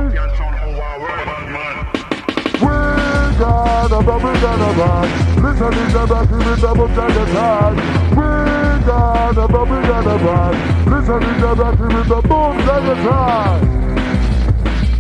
Got 3.40 3.90
a 3.90 4.02
bubble 4.04 4.34
got 4.34 4.60
a 4.60 4.76
bag. 4.76 5.08
Listen 5.42 5.72
to 5.72 5.84
the 5.96 6.06
back 6.06 6.28
the 6.28 6.56
double 6.60 6.88
tag 6.88 7.16
attack. 7.22 7.72
We 8.10 8.86
got 8.86 9.38
a 9.38 9.48
bubble 9.48 9.82
got 9.82 10.06
a 10.06 10.16
bag. 10.24 10.54
Listen 10.86 11.20
to 11.20 11.32
the 11.40 11.54
back 11.56 11.80
in 11.80 11.88
the 12.08 12.20
boom 12.28 12.56
tag 12.68 12.86
attack. 12.92 13.60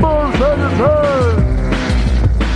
Boom 0.00 0.32
tag 0.40 0.60
attack. 0.68 1.36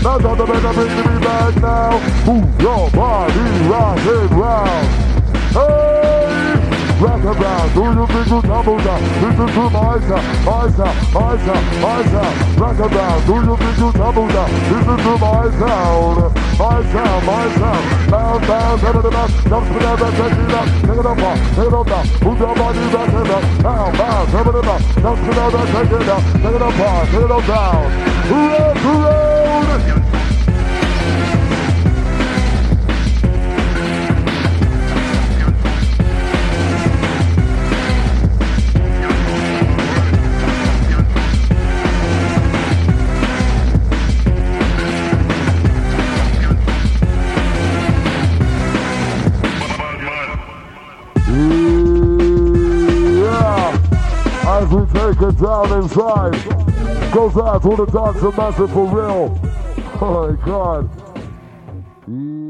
Now 0.03 0.19
don't 0.19 0.39
the 0.39 0.45
better 0.47 0.73
bring 0.73 0.97
me 0.97 1.17
back 1.23 1.55
now. 1.57 1.93
Move 2.27 2.61
your 2.61 2.91
body 2.91 3.45
rock 3.69 3.99
and 3.99 4.31
round. 4.41 4.87
Hey! 5.53 5.94
Around. 7.25 7.75
Do 7.75 7.83
you 7.83 8.07
think 8.07 8.27
you 8.29 8.43
tumble 8.43 8.79
down? 8.79 9.03
Listen 9.23 9.47
to 9.47 9.65
sound, 11.39 11.67
my 11.83 12.03
sound. 12.07 12.61
Rock 12.61 12.79
around. 12.81 13.27
Do 13.27 13.35
you 13.35 13.57
think 13.57 13.79
you 13.79 13.93
tumble 13.93 14.29
down? 14.29 14.51
Listen 14.71 14.97
to 15.05 15.13
my 15.19 15.51
sound, 15.59 16.35
my 16.59 16.83
sound, 16.93 17.27
my 17.27 17.47
sound. 17.57 18.11
Bound, 18.11 18.47
bound, 18.47 18.81
head 18.81 18.97
of 18.97 19.03
the 19.03 19.11
mouth. 19.11 19.31
Jump 19.49 19.67
to 19.67 19.75
the 19.75 19.81
back, 19.81 20.13
take 20.15 20.39
it 20.39 20.55
up, 20.55 20.69
take 20.85 20.99
it 20.99 21.07
up, 21.07 21.19
take 21.55 21.67
it 21.67 21.75
up 21.75 21.87
now. 21.87 22.05
Move 22.25 22.39
your 22.39 22.55
body 22.55 22.79
back 22.95 23.13
and 23.13 23.31
up. 23.31 23.63
Bound, 23.63 23.99
bound, 23.99 24.29
head 24.29 24.47
of 24.47 24.55
the 24.55 24.63
mouth. 24.63 24.83
Jump 25.03 25.19
to 25.19 25.27
the 25.27 25.47
back, 25.55 25.69
take 25.75 25.93
it 25.93 26.09
up, 26.09 26.23
take 26.35 26.55
it 26.55 26.63
up, 26.63 26.75
take 27.11 27.25
it 27.25 27.31
up 27.31 27.47
down. 27.47 27.91
Rock 28.31 28.85
around. 28.85 30.24
We 55.21 55.27
it 55.29 55.39
down 55.39 55.83
inside, 55.83 56.33
goes 57.13 57.37
out 57.37 57.63
to 57.63 57.77
the 57.77 57.87
dogs 57.87 58.21
dancer 58.21 58.37
massive 58.37 58.73
for 58.73 58.87
real. 58.87 59.41
Oh 60.01 60.29
my 60.29 60.45
god. 60.45 60.91
Yeah. 62.09 62.44